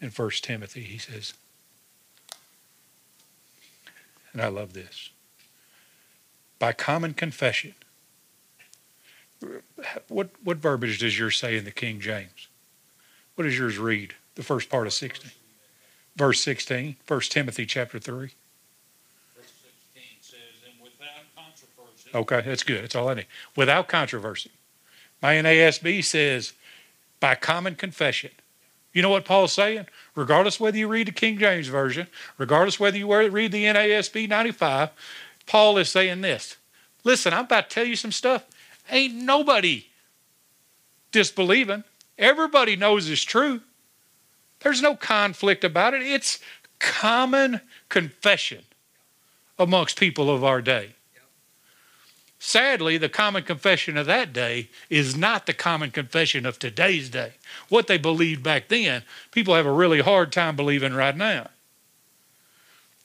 in 0.00 0.10
1 0.10 0.30
Timothy. 0.42 0.82
He 0.82 0.98
says, 0.98 1.34
and 4.32 4.42
I 4.42 4.48
love 4.48 4.72
this, 4.72 5.10
by 6.58 6.72
common 6.72 7.14
confession. 7.14 7.74
What, 10.08 10.30
what 10.44 10.58
verbiage 10.58 10.98
does 10.98 11.18
yours 11.18 11.36
say 11.36 11.56
in 11.56 11.64
the 11.64 11.70
King 11.70 12.00
James? 12.00 12.48
What 13.34 13.44
does 13.44 13.58
yours 13.58 13.78
read? 13.78 14.14
The 14.34 14.42
first 14.42 14.68
part 14.68 14.86
of 14.86 14.92
16. 14.92 15.30
Verse 16.16 16.42
16, 16.42 16.96
1 17.06 17.20
Timothy 17.22 17.64
chapter 17.64 17.98
3. 17.98 18.28
16 18.28 20.02
says, 20.20 20.38
and 20.66 20.82
without 20.82 21.08
controversy. 21.34 22.10
Okay, 22.14 22.42
that's 22.46 22.62
good. 22.62 22.82
That's 22.82 22.94
all 22.94 23.08
I 23.08 23.14
need. 23.14 23.26
Without 23.56 23.88
controversy. 23.88 24.50
My 25.22 25.34
NASB 25.34 26.04
says, 26.04 26.52
by 27.20 27.34
common 27.34 27.76
confession. 27.76 28.30
You 28.92 29.02
know 29.02 29.10
what 29.10 29.24
Paul's 29.24 29.52
saying? 29.52 29.86
Regardless 30.14 30.58
whether 30.58 30.76
you 30.76 30.88
read 30.88 31.08
the 31.08 31.12
King 31.12 31.38
James 31.38 31.68
Version, 31.68 32.08
regardless 32.38 32.80
whether 32.80 32.98
you 32.98 33.12
read 33.12 33.52
the 33.52 33.64
NASB 33.64 34.28
95, 34.28 34.90
Paul 35.46 35.78
is 35.78 35.88
saying 35.88 36.20
this. 36.20 36.56
Listen, 37.04 37.32
I'm 37.32 37.44
about 37.44 37.70
to 37.70 37.74
tell 37.74 37.84
you 37.84 37.96
some 37.96 38.12
stuff. 38.12 38.44
Ain't 38.90 39.14
nobody 39.14 39.86
disbelieving. 41.12 41.84
Everybody 42.18 42.76
knows 42.76 43.08
it's 43.08 43.22
true. 43.22 43.60
There's 44.60 44.82
no 44.82 44.94
conflict 44.94 45.64
about 45.64 45.94
it. 45.94 46.02
It's 46.02 46.38
common 46.78 47.60
confession 47.88 48.64
amongst 49.58 49.98
people 49.98 50.28
of 50.28 50.44
our 50.44 50.60
day. 50.60 50.94
Sadly, 52.42 52.96
the 52.96 53.10
common 53.10 53.42
confession 53.42 53.98
of 53.98 54.06
that 54.06 54.32
day 54.32 54.70
is 54.88 55.14
not 55.14 55.44
the 55.44 55.52
common 55.52 55.90
confession 55.90 56.46
of 56.46 56.58
today's 56.58 57.10
day. 57.10 57.34
What 57.68 57.86
they 57.86 57.98
believed 57.98 58.42
back 58.42 58.68
then, 58.68 59.02
people 59.30 59.54
have 59.54 59.66
a 59.66 59.72
really 59.72 60.00
hard 60.00 60.32
time 60.32 60.56
believing 60.56 60.94
right 60.94 61.14
now. 61.14 61.50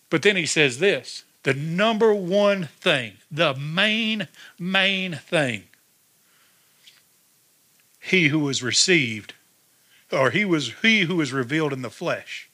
But 0.09 0.21
then 0.21 0.37
he 0.37 0.45
says 0.45 0.79
this 0.79 1.25
the 1.43 1.53
number 1.53 2.13
one 2.13 2.69
thing, 2.79 3.17
the 3.29 3.53
main, 3.53 4.29
main 4.57 5.15
thing, 5.15 5.65
he 7.99 8.29
who 8.29 8.39
was 8.39 8.63
received, 8.63 9.33
or 10.13 10.31
he 10.31 10.45
was 10.45 10.71
he 10.81 11.01
who 11.01 11.17
was 11.17 11.33
revealed 11.33 11.73
in 11.73 11.81
the 11.81 11.89
flesh, 11.89 12.49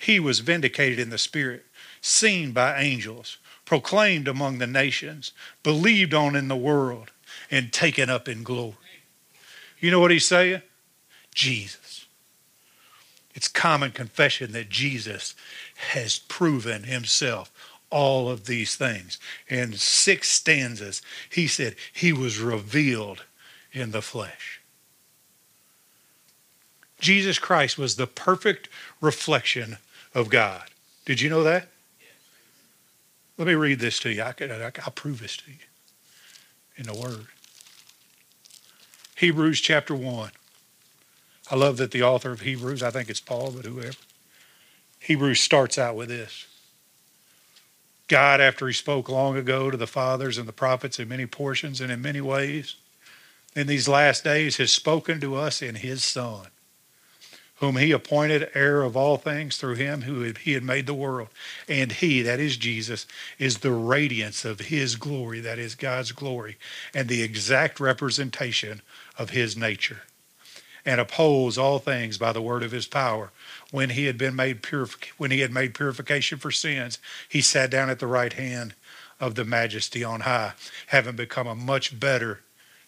he 0.00 0.18
was 0.18 0.40
vindicated 0.40 0.98
in 0.98 1.10
the 1.10 1.18
spirit, 1.18 1.66
seen 2.00 2.52
by 2.52 2.80
angels 2.80 3.36
proclaimed 3.66 4.28
among 4.28 4.56
the 4.58 4.66
nations, 4.66 5.32
believed 5.62 6.14
on 6.14 6.34
in 6.34 6.48
the 6.48 6.56
world, 6.56 7.10
and 7.50 7.72
taken 7.72 8.08
up 8.08 8.28
in 8.28 8.42
glory. 8.42 8.74
You 9.78 9.90
know 9.90 10.00
what 10.00 10.10
he's 10.10 10.24
saying? 10.24 10.62
Jesus. 11.34 12.06
It's 13.34 13.48
common 13.48 13.90
confession 13.90 14.52
that 14.52 14.70
Jesus 14.70 15.34
has 15.90 16.18
proven 16.18 16.84
himself 16.84 17.52
all 17.90 18.30
of 18.30 18.46
these 18.46 18.76
things. 18.76 19.18
In 19.48 19.74
six 19.74 20.28
stanzas, 20.28 21.02
he 21.28 21.46
said 21.46 21.76
he 21.92 22.12
was 22.12 22.38
revealed 22.38 23.24
in 23.72 23.90
the 23.90 24.00
flesh. 24.00 24.62
Jesus 26.98 27.38
Christ 27.38 27.76
was 27.76 27.96
the 27.96 28.06
perfect 28.06 28.70
reflection 29.02 29.76
of 30.14 30.30
God. 30.30 30.70
Did 31.04 31.20
you 31.20 31.28
know 31.28 31.42
that? 31.42 31.68
Let 33.38 33.48
me 33.48 33.54
read 33.54 33.80
this 33.80 33.98
to 34.00 34.10
you. 34.10 34.22
I 34.22 34.32
can, 34.32 34.50
I'll 34.50 34.90
prove 34.92 35.20
this 35.20 35.36
to 35.38 35.50
you 35.50 35.58
in 36.76 36.86
the 36.86 36.94
Word. 36.94 37.26
Hebrews 39.16 39.60
chapter 39.60 39.94
1. 39.94 40.30
I 41.50 41.54
love 41.54 41.76
that 41.76 41.90
the 41.90 42.02
author 42.02 42.32
of 42.32 42.40
Hebrews, 42.40 42.82
I 42.82 42.90
think 42.90 43.08
it's 43.08 43.20
Paul, 43.20 43.52
but 43.52 43.64
whoever, 43.64 43.96
Hebrews 45.00 45.40
starts 45.40 45.78
out 45.78 45.96
with 45.96 46.08
this. 46.08 46.46
God, 48.08 48.40
after 48.40 48.66
he 48.66 48.72
spoke 48.72 49.08
long 49.08 49.36
ago 49.36 49.70
to 49.70 49.76
the 49.76 49.86
fathers 49.86 50.38
and 50.38 50.48
the 50.48 50.52
prophets 50.52 50.98
in 50.98 51.08
many 51.08 51.26
portions 51.26 51.80
and 51.80 51.90
in 51.90 52.00
many 52.00 52.20
ways, 52.20 52.76
in 53.54 53.66
these 53.66 53.88
last 53.88 54.24
days 54.24 54.56
has 54.56 54.72
spoken 54.72 55.20
to 55.20 55.34
us 55.34 55.62
in 55.62 55.76
his 55.76 56.04
Son 56.04 56.48
whom 57.56 57.76
he 57.76 57.90
appointed 57.90 58.50
heir 58.54 58.82
of 58.82 58.96
all 58.96 59.16
things 59.16 59.56
through 59.56 59.76
him 59.76 60.02
who 60.02 60.32
he 60.40 60.52
had 60.52 60.62
made 60.62 60.86
the 60.86 60.94
world. 60.94 61.28
And 61.68 61.90
he, 61.90 62.22
that 62.22 62.38
is 62.38 62.56
Jesus, 62.56 63.06
is 63.38 63.58
the 63.58 63.72
radiance 63.72 64.44
of 64.44 64.60
his 64.60 64.96
glory, 64.96 65.40
that 65.40 65.58
is 65.58 65.74
God's 65.74 66.12
glory, 66.12 66.58
and 66.94 67.08
the 67.08 67.22
exact 67.22 67.80
representation 67.80 68.82
of 69.18 69.30
his 69.30 69.56
nature. 69.56 70.02
And 70.84 71.00
upholds 71.00 71.58
all 71.58 71.78
things 71.78 72.18
by 72.18 72.32
the 72.32 72.42
word 72.42 72.62
of 72.62 72.72
his 72.72 72.86
power. 72.86 73.32
When 73.70 73.90
he 73.90 74.04
had 74.04 74.18
been 74.18 74.36
made 74.36 74.62
purific- 74.62 75.12
when 75.16 75.30
he 75.30 75.40
had 75.40 75.52
made 75.52 75.74
purification 75.74 76.38
for 76.38 76.52
sins, 76.52 76.98
he 77.28 77.40
sat 77.40 77.70
down 77.70 77.90
at 77.90 77.98
the 77.98 78.06
right 78.06 78.32
hand 78.32 78.74
of 79.18 79.34
the 79.34 79.44
majesty 79.44 80.04
on 80.04 80.20
high, 80.20 80.52
having 80.88 81.16
become 81.16 81.46
a 81.46 81.54
much 81.54 81.98
better 81.98 82.40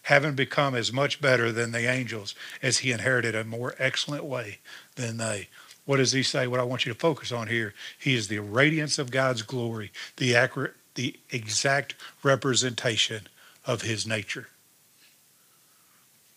having 0.03 0.33
become 0.33 0.75
as 0.75 0.91
much 0.91 1.21
better 1.21 1.51
than 1.51 1.71
the 1.71 1.89
angels 1.89 2.35
as 2.61 2.79
he 2.79 2.91
inherited 2.91 3.35
a 3.35 3.43
more 3.43 3.75
excellent 3.77 4.23
way 4.23 4.59
than 4.95 5.17
they. 5.17 5.47
What 5.85 5.97
does 5.97 6.11
he 6.11 6.23
say? 6.23 6.47
What 6.47 6.59
I 6.59 6.63
want 6.63 6.85
you 6.85 6.93
to 6.93 6.99
focus 6.99 7.31
on 7.31 7.47
here, 7.47 7.73
he 7.97 8.15
is 8.15 8.27
the 8.27 8.39
radiance 8.39 8.99
of 8.99 9.11
God's 9.11 9.41
glory, 9.41 9.91
the 10.17 10.35
accurate, 10.35 10.75
the 10.95 11.19
exact 11.31 11.95
representation 12.23 13.27
of 13.65 13.81
his 13.81 14.05
nature. 14.05 14.49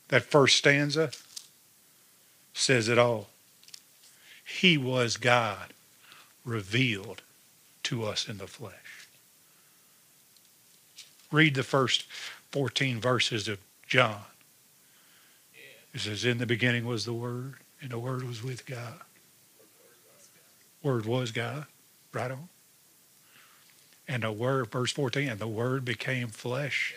That 0.09 0.25
first 0.25 0.57
stanza 0.57 1.11
says 2.55 2.88
it 2.88 2.98
all. 2.98 3.29
He 4.44 4.77
was 4.77 5.16
God 5.16 5.72
revealed 6.44 7.22
to 7.85 8.05
us 8.05 8.29
in 8.29 8.38
the 8.38 8.46
flesh. 8.46 9.09
Read 11.31 11.55
the 11.55 11.62
first 11.62 12.05
14 12.52 13.00
verses 13.00 13.48
of 13.48 13.58
John. 13.86 14.20
It 15.94 16.00
says, 16.00 16.24
In 16.24 16.38
the 16.38 16.46
beginning 16.46 16.84
was 16.84 17.04
the 17.04 17.12
Word, 17.12 17.54
and 17.80 17.90
the 17.90 17.98
Word 17.98 18.22
was 18.22 18.42
with 18.42 18.66
God. 18.66 19.00
Word 20.82 21.06
was 21.06 21.32
God. 21.32 21.66
Right 22.12 22.30
on. 22.30 22.48
And 24.06 24.22
the 24.22 24.32
Word, 24.32 24.70
verse 24.70 24.92
14, 24.92 25.28
and 25.28 25.40
the 25.40 25.48
Word 25.48 25.84
became 25.84 26.28
flesh 26.28 26.94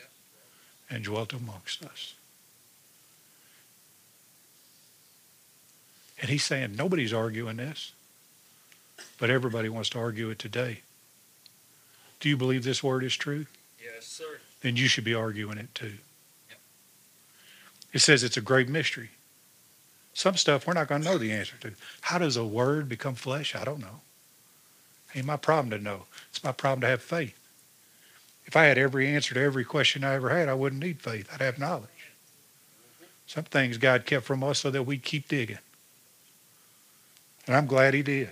and 0.89 1.03
dwelt 1.03 1.33
amongst 1.33 1.83
us. 1.83 2.13
And 6.21 6.29
he's 6.29 6.43
saying 6.43 6.75
nobody's 6.75 7.13
arguing 7.13 7.57
this, 7.57 7.91
but 9.19 9.29
everybody 9.29 9.69
wants 9.69 9.89
to 9.91 9.99
argue 9.99 10.29
it 10.29 10.39
today. 10.39 10.81
Do 12.19 12.29
you 12.29 12.37
believe 12.37 12.63
this 12.63 12.81
word 12.81 13.03
is 13.03 13.15
true? 13.15 13.45
Yes, 13.83 14.05
sir 14.05 14.39
then 14.65 14.75
you 14.75 14.88
should 14.88 15.04
be 15.04 15.13
arguing 15.13 15.60
it 15.60 15.73
too. 15.75 15.93
It 17.93 17.99
says 17.99 18.23
it's 18.23 18.36
a 18.36 18.41
great 18.41 18.67
mystery. 18.67 19.12
Some 20.15 20.36
stuff 20.38 20.65
we're 20.65 20.73
not 20.73 20.88
going 20.88 21.04
to 21.04 21.08
know 21.08 21.19
the 21.19 21.32
answer 21.32 21.56
to. 21.62 21.73
How 22.01 22.17
does 22.17 22.36
a 22.36 22.43
word 22.43 22.89
become 22.89 23.13
flesh? 23.13 23.54
I 23.54 23.63
don't 23.63 23.80
know. 23.80 24.01
Ain't 25.13 25.28
my 25.28 25.38
problem 25.38 25.69
to 25.69 25.78
know. 25.78 26.06
It's 26.32 26.43
my 26.43 26.51
problem 26.51 26.82
to 26.82 26.88
have 26.88 27.04
faith. 27.04 27.38
If 28.47 28.56
I 28.56 28.63
had 28.63 28.80
every 28.80 29.08
answer 29.08 29.36
to 29.36 29.39
every 29.39 29.63
question 29.63 30.04
I 30.04 30.15
ever 30.15 30.32
had, 30.32 30.49
I 30.49 30.56
wouldn't 30.56 30.82
need 30.82 30.99
faith. 30.99 31.30
I'd 31.32 31.41
have 31.41 31.60
knowledge. 31.60 32.10
Some 33.28 33.43
things 33.43 33.78
God 33.78 34.08
kept 34.08 34.25
from 34.25 34.43
us 34.43 34.60
so 34.60 34.71
that 34.71 34.82
we'd 34.82 35.04
keep 35.04 35.28
digging. 35.28 35.60
And 37.45 37.56
I'm 37.56 37.67
glad 37.67 37.93
He 37.93 38.01
did. 38.01 38.32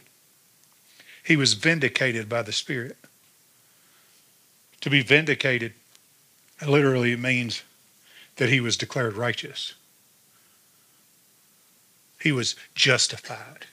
He 1.23 1.35
was 1.35 1.53
vindicated 1.53 2.27
by 2.27 2.41
the 2.41 2.51
Spirit. 2.51 2.97
To 4.81 4.89
be 4.89 5.03
vindicated 5.03 5.73
Literally, 6.61 7.11
it 7.13 7.19
means 7.19 7.63
that 8.35 8.49
he 8.49 8.59
was 8.59 8.77
declared 8.77 9.13
righteous. 9.13 9.73
He 12.21 12.31
was 12.31 12.55
justified. 12.73 13.67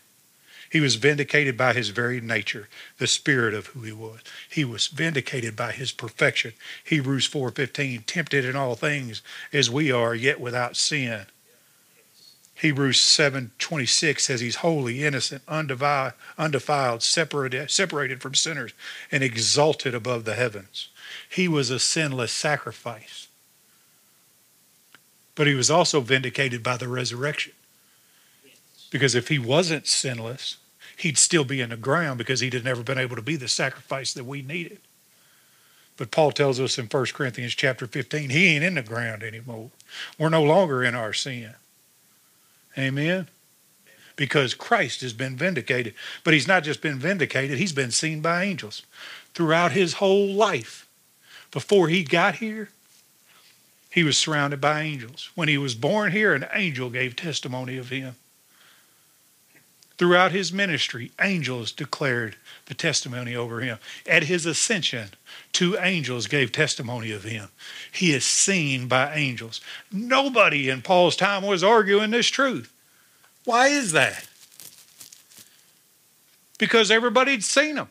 He 0.69 0.81
was 0.81 0.97
vindicated 0.97 1.57
by 1.57 1.73
his 1.73 1.89
very 1.89 2.21
nature, 2.21 2.69
the 2.99 3.07
spirit 3.07 3.55
of 3.55 3.69
who 3.69 3.83
he 3.83 3.93
was. 3.93 4.21
He 4.49 4.65
was 4.65 4.87
vindicated 4.87 5.57
by 5.57 5.73
his 5.73 5.91
perfection. 5.93 6.53
Hebrews 6.85 7.27
4:15, 7.27 8.05
tempted 8.07 8.45
in 8.45 8.55
all 8.55 8.77
things 8.77 9.23
as 9.53 9.69
we 9.69 9.91
are, 9.91 10.15
yet 10.15 10.41
without 10.41 10.77
sin. 10.77 11.27
Hebrews 12.55 13.01
7:26 13.01 14.27
says 14.27 14.41
he's 14.41 14.57
holy, 14.57 15.03
innocent, 15.03 15.43
undefiled, 15.49 17.03
separated, 17.03 17.71
separated 17.71 18.21
from 18.21 18.35
sinners, 18.35 18.73
and 19.11 19.25
exalted 19.25 19.95
above 19.95 20.25
the 20.25 20.35
heavens. 20.35 20.89
He 21.29 21.49
was 21.49 21.71
a 21.71 21.79
sinless 21.79 22.33
sacrifice. 22.33 23.29
But 25.35 25.47
he 25.47 25.55
was 25.55 25.71
also 25.71 26.01
vindicated 26.01 26.63
by 26.63 26.77
the 26.77 26.89
resurrection. 26.89 27.53
Because 28.91 29.15
if 29.15 29.29
he 29.29 29.39
wasn't 29.39 29.87
sinless, 29.87 30.57
he'd 30.97 31.17
still 31.17 31.45
be 31.45 31.61
in 31.61 31.71
the 31.71 31.77
ground 31.77 32.19
because 32.19 32.41
he'd 32.41 32.53
have 32.53 32.65
never 32.65 32.83
been 32.83 32.99
able 32.99 33.17
to 33.17 33.23
be 33.23 33.37
the 33.37 33.49
sacrifice 33.49 34.13
that 34.13 34.25
we 34.25 34.43
needed. 34.43 34.81
But 35.97 36.11
Paul 36.11 36.33
tells 36.33 36.59
us 36.59 36.79
in 36.79 36.87
1 36.87 37.07
Corinthians 37.13 37.55
chapter 37.55 37.87
15, 37.87 38.31
he 38.31 38.49
ain't 38.49 38.65
in 38.65 38.75
the 38.75 38.83
ground 38.83 39.23
anymore. 39.23 39.71
We're 40.19 40.31
no 40.31 40.43
longer 40.43 40.83
in 40.83 40.95
our 40.95 41.13
sin. 41.13 41.55
Amen? 42.79 43.29
Because 44.17 44.55
Christ 44.55 45.03
has 45.03 45.13
been 45.13 45.37
vindicated. 45.37 45.95
But 46.25 46.35
he's 46.35 46.49
not 46.49 46.65
just 46.65 46.81
been 46.81 46.99
vindicated, 46.99 47.59
he's 47.59 47.73
been 47.73 47.91
seen 47.91 48.21
by 48.21 48.45
angels 48.45 48.83
throughout 49.35 49.73
his 49.73 49.95
whole 49.95 50.33
life. 50.33 50.87
Before 51.51 51.89
he 51.89 52.03
got 52.05 52.37
here, 52.37 52.71
he 53.91 54.05
was 54.05 54.17
surrounded 54.17 54.61
by 54.61 54.83
angels. 54.83 55.31
When 55.35 55.49
he 55.49 55.59
was 55.59 55.75
born 55.75 56.13
here, 56.13 56.35
an 56.35 56.47
angel 56.53 56.91
gave 56.91 57.17
testimony 57.17 57.77
of 57.77 57.89
him. 57.89 58.17
Throughout 59.99 60.33
his 60.33 60.53
ministry, 60.53 61.11
angels 61.21 61.73
declared 61.73 62.37
the 62.67 62.75
testimony 62.75 63.35
over 63.35 63.61
him. 63.61 63.79
At 64.07 64.25
his 64.25 64.47
ascension, 64.47 65.11
two 65.53 65.77
angels 65.79 66.27
gave 66.27 66.53
testimony 66.53 67.11
of 67.11 67.25
him. 67.25 67.49
He 67.93 68.13
is 68.13 68.25
seen 68.25 68.89
by 68.89 69.15
angels. 69.15 69.61
Nobody 69.93 70.71
in 70.71 70.81
Paul's 70.81 71.17
time 71.17 71.43
was 71.43 71.63
arguing 71.63 72.13
this 72.13 72.29
truth. 72.29 72.73
Why 73.45 73.69
is 73.69 73.93
that? 73.93 74.27
because 76.61 76.91
everybody'd 76.91 77.43
seen 77.43 77.77
him. 77.77 77.89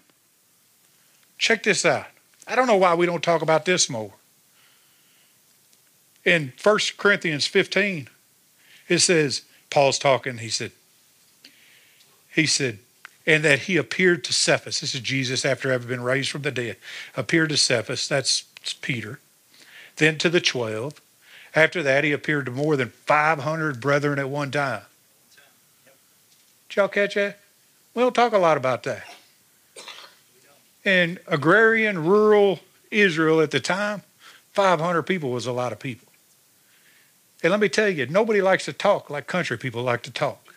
Check 1.39 1.63
this 1.63 1.83
out. 1.85 2.05
I 2.49 2.55
don't 2.55 2.67
know 2.67 2.77
why 2.77 2.95
we 2.95 3.05
don't 3.05 3.23
talk 3.23 3.43
about 3.43 3.65
this 3.65 3.89
more. 3.89 4.13
In 6.25 6.51
1 6.61 6.79
Corinthians 6.97 7.45
15, 7.45 8.09
it 8.87 8.99
says, 8.99 9.43
Paul's 9.69 9.99
talking, 9.99 10.39
he 10.39 10.49
said, 10.49 10.71
he 12.33 12.47
said, 12.47 12.79
and 13.27 13.43
that 13.45 13.59
he 13.59 13.77
appeared 13.77 14.23
to 14.23 14.33
Cephas. 14.33 14.79
This 14.79 14.95
is 14.95 15.01
Jesus 15.01 15.45
after 15.45 15.71
having 15.71 15.87
been 15.87 16.03
raised 16.03 16.31
from 16.31 16.41
the 16.41 16.51
dead. 16.51 16.77
Appeared 17.15 17.49
to 17.49 17.57
Cephas, 17.57 18.07
that's 18.07 18.45
Peter. 18.81 19.19
Then 19.97 20.17
to 20.17 20.29
the 20.29 20.41
12. 20.41 20.99
After 21.55 21.83
that, 21.83 22.03
he 22.03 22.11
appeared 22.11 22.45
to 22.45 22.51
more 22.51 22.75
than 22.75 22.89
500 22.89 23.79
brethren 23.79 24.17
at 24.17 24.29
one 24.29 24.49
time. 24.49 24.81
Did 26.67 26.75
y'all 26.75 26.87
catch 26.87 27.13
that? 27.13 27.39
We 27.93 28.01
don't 28.01 28.15
talk 28.15 28.33
a 28.33 28.37
lot 28.39 28.57
about 28.57 28.83
that. 28.83 29.03
In 30.83 31.19
agrarian, 31.27 32.05
rural 32.05 32.59
Israel 32.91 33.41
at 33.41 33.51
the 33.51 33.59
time, 33.59 34.03
500 34.53 35.03
people 35.03 35.31
was 35.31 35.45
a 35.45 35.51
lot 35.51 35.71
of 35.71 35.79
people. 35.79 36.07
And 37.41 37.51
let 37.51 37.59
me 37.59 37.69
tell 37.69 37.89
you, 37.89 38.05
nobody 38.07 38.41
likes 38.41 38.65
to 38.65 38.73
talk 38.73 39.09
like 39.09 39.27
country 39.27 39.57
people 39.57 39.83
like 39.83 40.03
to 40.03 40.11
talk. 40.11 40.55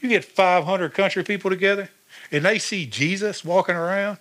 You 0.00 0.08
get 0.08 0.24
500 0.24 0.94
country 0.94 1.22
people 1.22 1.50
together 1.50 1.90
and 2.32 2.44
they 2.44 2.58
see 2.58 2.86
Jesus 2.86 3.44
walking 3.44 3.76
around 3.76 4.18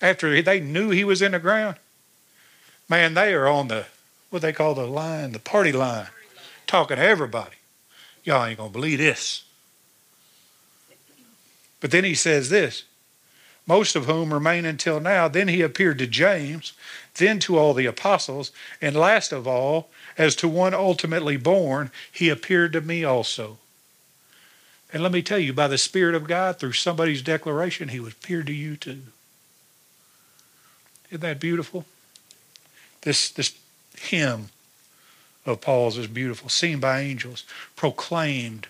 after 0.00 0.40
they 0.40 0.60
knew 0.60 0.90
he 0.90 1.04
was 1.04 1.22
in 1.22 1.32
the 1.32 1.38
ground. 1.38 1.76
Man, 2.88 3.14
they 3.14 3.32
are 3.34 3.46
on 3.46 3.68
the, 3.68 3.86
what 4.30 4.42
they 4.42 4.52
call 4.52 4.74
the 4.74 4.86
line, 4.86 5.32
the 5.32 5.38
party 5.38 5.72
line, 5.72 6.08
talking 6.66 6.96
to 6.96 7.02
everybody. 7.02 7.56
Y'all 8.24 8.44
ain't 8.44 8.58
going 8.58 8.70
to 8.70 8.72
believe 8.72 8.98
this. 8.98 9.44
But 11.80 11.90
then 11.90 12.04
he 12.04 12.14
says 12.14 12.50
this 12.50 12.84
most 13.70 13.94
of 13.94 14.06
whom 14.06 14.34
remain 14.34 14.64
until 14.64 14.98
now. 14.98 15.28
Then 15.28 15.46
he 15.46 15.62
appeared 15.62 15.98
to 15.98 16.06
James, 16.08 16.72
then 17.14 17.38
to 17.38 17.56
all 17.56 17.72
the 17.72 17.86
apostles, 17.86 18.50
and 18.82 18.96
last 18.96 19.30
of 19.30 19.46
all, 19.46 19.90
as 20.18 20.34
to 20.36 20.48
one 20.48 20.74
ultimately 20.74 21.36
born, 21.36 21.92
he 22.10 22.28
appeared 22.28 22.72
to 22.72 22.80
me 22.80 23.04
also. 23.04 23.58
And 24.92 25.04
let 25.04 25.12
me 25.12 25.22
tell 25.22 25.38
you, 25.38 25.52
by 25.52 25.68
the 25.68 25.78
Spirit 25.78 26.16
of 26.16 26.26
God, 26.26 26.58
through 26.58 26.72
somebody's 26.72 27.22
declaration, 27.22 27.90
he 27.90 28.00
would 28.00 28.14
appear 28.14 28.42
to 28.42 28.52
you 28.52 28.74
too. 28.74 29.02
Isn't 31.10 31.20
that 31.20 31.38
beautiful? 31.38 31.84
This, 33.02 33.30
this 33.30 33.56
hymn 33.96 34.48
of 35.46 35.60
Paul's 35.60 35.96
is 35.96 36.08
beautiful, 36.08 36.48
seen 36.48 36.80
by 36.80 37.02
angels, 37.02 37.44
proclaimed 37.76 38.66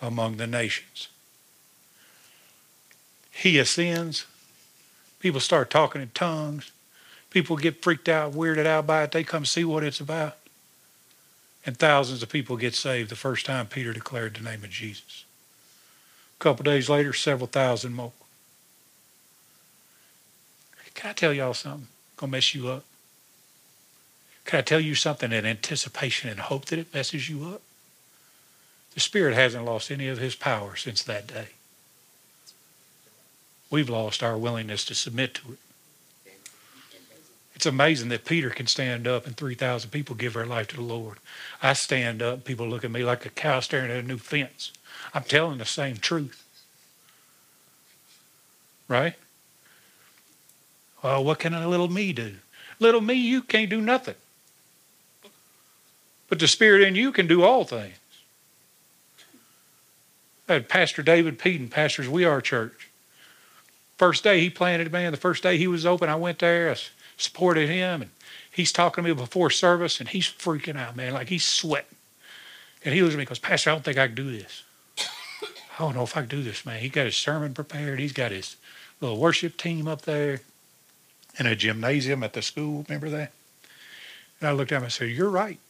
among 0.00 0.36
the 0.36 0.46
nations. 0.46 1.08
He 3.32 3.58
ascends. 3.58 4.26
People 5.18 5.40
start 5.40 5.70
talking 5.70 6.00
in 6.00 6.10
tongues. 6.14 6.70
People 7.30 7.56
get 7.56 7.82
freaked 7.82 8.08
out, 8.08 8.34
weirded 8.34 8.66
out 8.66 8.86
by 8.86 9.04
it. 9.04 9.12
They 9.12 9.24
come 9.24 9.44
see 9.44 9.64
what 9.64 9.82
it's 9.82 10.00
about. 10.00 10.36
And 11.64 11.76
thousands 11.76 12.22
of 12.22 12.28
people 12.28 12.56
get 12.56 12.74
saved 12.74 13.10
the 13.10 13.16
first 13.16 13.46
time 13.46 13.66
Peter 13.66 13.92
declared 13.92 14.34
the 14.34 14.44
name 14.44 14.62
of 14.62 14.70
Jesus. 14.70 15.24
A 16.38 16.42
couple 16.42 16.64
days 16.64 16.88
later, 16.88 17.12
several 17.12 17.46
thousand 17.46 17.94
more. 17.94 18.12
Can 20.94 21.10
I 21.10 21.14
tell 21.14 21.32
y'all 21.32 21.54
something? 21.54 21.88
Gonna 22.16 22.32
mess 22.32 22.54
you 22.54 22.68
up. 22.68 22.84
Can 24.44 24.58
I 24.58 24.62
tell 24.62 24.80
you 24.80 24.94
something 24.94 25.32
in 25.32 25.46
anticipation 25.46 26.28
and 26.28 26.40
hope 26.40 26.66
that 26.66 26.78
it 26.78 26.92
messes 26.92 27.28
you 27.28 27.46
up? 27.46 27.62
The 28.94 29.00
Spirit 29.00 29.34
hasn't 29.34 29.64
lost 29.64 29.90
any 29.90 30.08
of 30.08 30.18
his 30.18 30.34
power 30.34 30.76
since 30.76 31.02
that 31.04 31.26
day. 31.26 31.48
We've 33.72 33.88
lost 33.88 34.22
our 34.22 34.36
willingness 34.36 34.84
to 34.84 34.94
submit 34.94 35.32
to 35.36 35.52
it. 35.54 35.58
It's 37.54 37.64
amazing 37.64 38.10
that 38.10 38.26
Peter 38.26 38.50
can 38.50 38.66
stand 38.66 39.06
up 39.06 39.26
and 39.26 39.34
3,000 39.34 39.88
people 39.88 40.14
give 40.14 40.34
their 40.34 40.44
life 40.44 40.68
to 40.68 40.76
the 40.76 40.82
Lord. 40.82 41.16
I 41.62 41.72
stand 41.72 42.20
up, 42.20 42.44
people 42.44 42.68
look 42.68 42.84
at 42.84 42.90
me 42.90 43.02
like 43.02 43.24
a 43.24 43.30
cow 43.30 43.60
staring 43.60 43.90
at 43.90 44.04
a 44.04 44.06
new 44.06 44.18
fence. 44.18 44.72
I'm 45.14 45.22
telling 45.22 45.56
the 45.56 45.64
same 45.64 45.96
truth. 45.96 46.44
Right? 48.88 49.14
Well, 51.02 51.24
what 51.24 51.38
can 51.38 51.54
a 51.54 51.66
little 51.66 51.88
me 51.88 52.12
do? 52.12 52.34
Little 52.78 53.00
me, 53.00 53.14
you 53.14 53.40
can't 53.40 53.70
do 53.70 53.80
nothing. 53.80 54.16
But 56.28 56.40
the 56.40 56.48
Spirit 56.48 56.82
in 56.82 56.94
you 56.94 57.10
can 57.10 57.26
do 57.26 57.42
all 57.42 57.64
things. 57.64 57.96
I 60.46 60.54
had 60.54 60.68
Pastor 60.68 61.02
David 61.02 61.38
Peden, 61.38 61.68
pastors 61.68 62.06
We 62.06 62.26
Are 62.26 62.42
Church. 62.42 62.90
First 64.02 64.24
day 64.24 64.40
he 64.40 64.50
planted, 64.50 64.90
man, 64.90 65.12
the 65.12 65.16
first 65.16 65.44
day 65.44 65.56
he 65.56 65.68
was 65.68 65.86
open, 65.86 66.08
I 66.08 66.16
went 66.16 66.40
there, 66.40 66.72
I 66.72 66.76
supported 67.16 67.68
him, 67.68 68.02
and 68.02 68.10
he's 68.50 68.72
talking 68.72 69.04
to 69.04 69.08
me 69.08 69.14
before 69.14 69.48
service, 69.48 70.00
and 70.00 70.08
he's 70.08 70.26
freaking 70.26 70.76
out, 70.76 70.96
man, 70.96 71.12
like 71.14 71.28
he's 71.28 71.44
sweating. 71.44 71.94
And 72.84 72.92
he 72.92 73.00
looks 73.00 73.14
at 73.14 73.18
me 73.18 73.22
and 73.22 73.28
goes, 73.28 73.38
Pastor, 73.38 73.70
I 73.70 73.74
don't 73.74 73.84
think 73.84 73.98
I 73.98 74.08
can 74.08 74.16
do 74.16 74.32
this. 74.32 74.64
I 74.98 75.78
don't 75.78 75.94
know 75.94 76.02
if 76.02 76.16
I 76.16 76.22
can 76.22 76.30
do 76.30 76.42
this, 76.42 76.66
man. 76.66 76.80
He 76.80 76.88
got 76.88 77.04
his 77.04 77.16
sermon 77.16 77.54
prepared. 77.54 78.00
He's 78.00 78.12
got 78.12 78.32
his 78.32 78.56
little 79.00 79.20
worship 79.20 79.56
team 79.56 79.86
up 79.86 80.02
there 80.02 80.40
in 81.38 81.46
a 81.46 81.54
gymnasium 81.54 82.24
at 82.24 82.32
the 82.32 82.42
school. 82.42 82.84
Remember 82.88 83.08
that? 83.08 83.30
And 84.40 84.48
I 84.48 84.52
looked 84.52 84.72
at 84.72 84.78
him 84.78 84.82
and 84.82 84.86
I 84.86 84.90
said, 84.90 85.10
You're 85.10 85.30
right. 85.30 85.60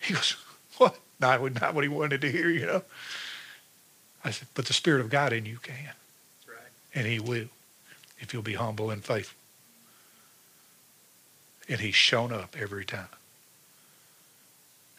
He 0.00 0.14
goes, 0.14 0.36
What? 0.78 0.96
Not, 1.18 1.60
not 1.60 1.74
what 1.74 1.82
he 1.82 1.88
wanted 1.88 2.20
to 2.20 2.30
hear, 2.30 2.50
you 2.50 2.66
know. 2.66 2.82
I 4.24 4.30
said, 4.30 4.46
But 4.54 4.66
the 4.66 4.74
Spirit 4.74 5.00
of 5.00 5.10
God 5.10 5.32
in 5.32 5.44
you 5.44 5.58
can. 5.60 5.90
Right. 6.46 6.56
And 6.94 7.08
He 7.08 7.18
will, 7.18 7.48
if 8.24 8.32
you'll 8.32 8.42
be 8.42 8.54
humble 8.54 8.90
and 8.90 9.04
faithful. 9.04 9.38
And 11.68 11.80
He's 11.80 11.94
shown 11.94 12.32
up 12.32 12.56
every 12.58 12.84
time. 12.84 13.08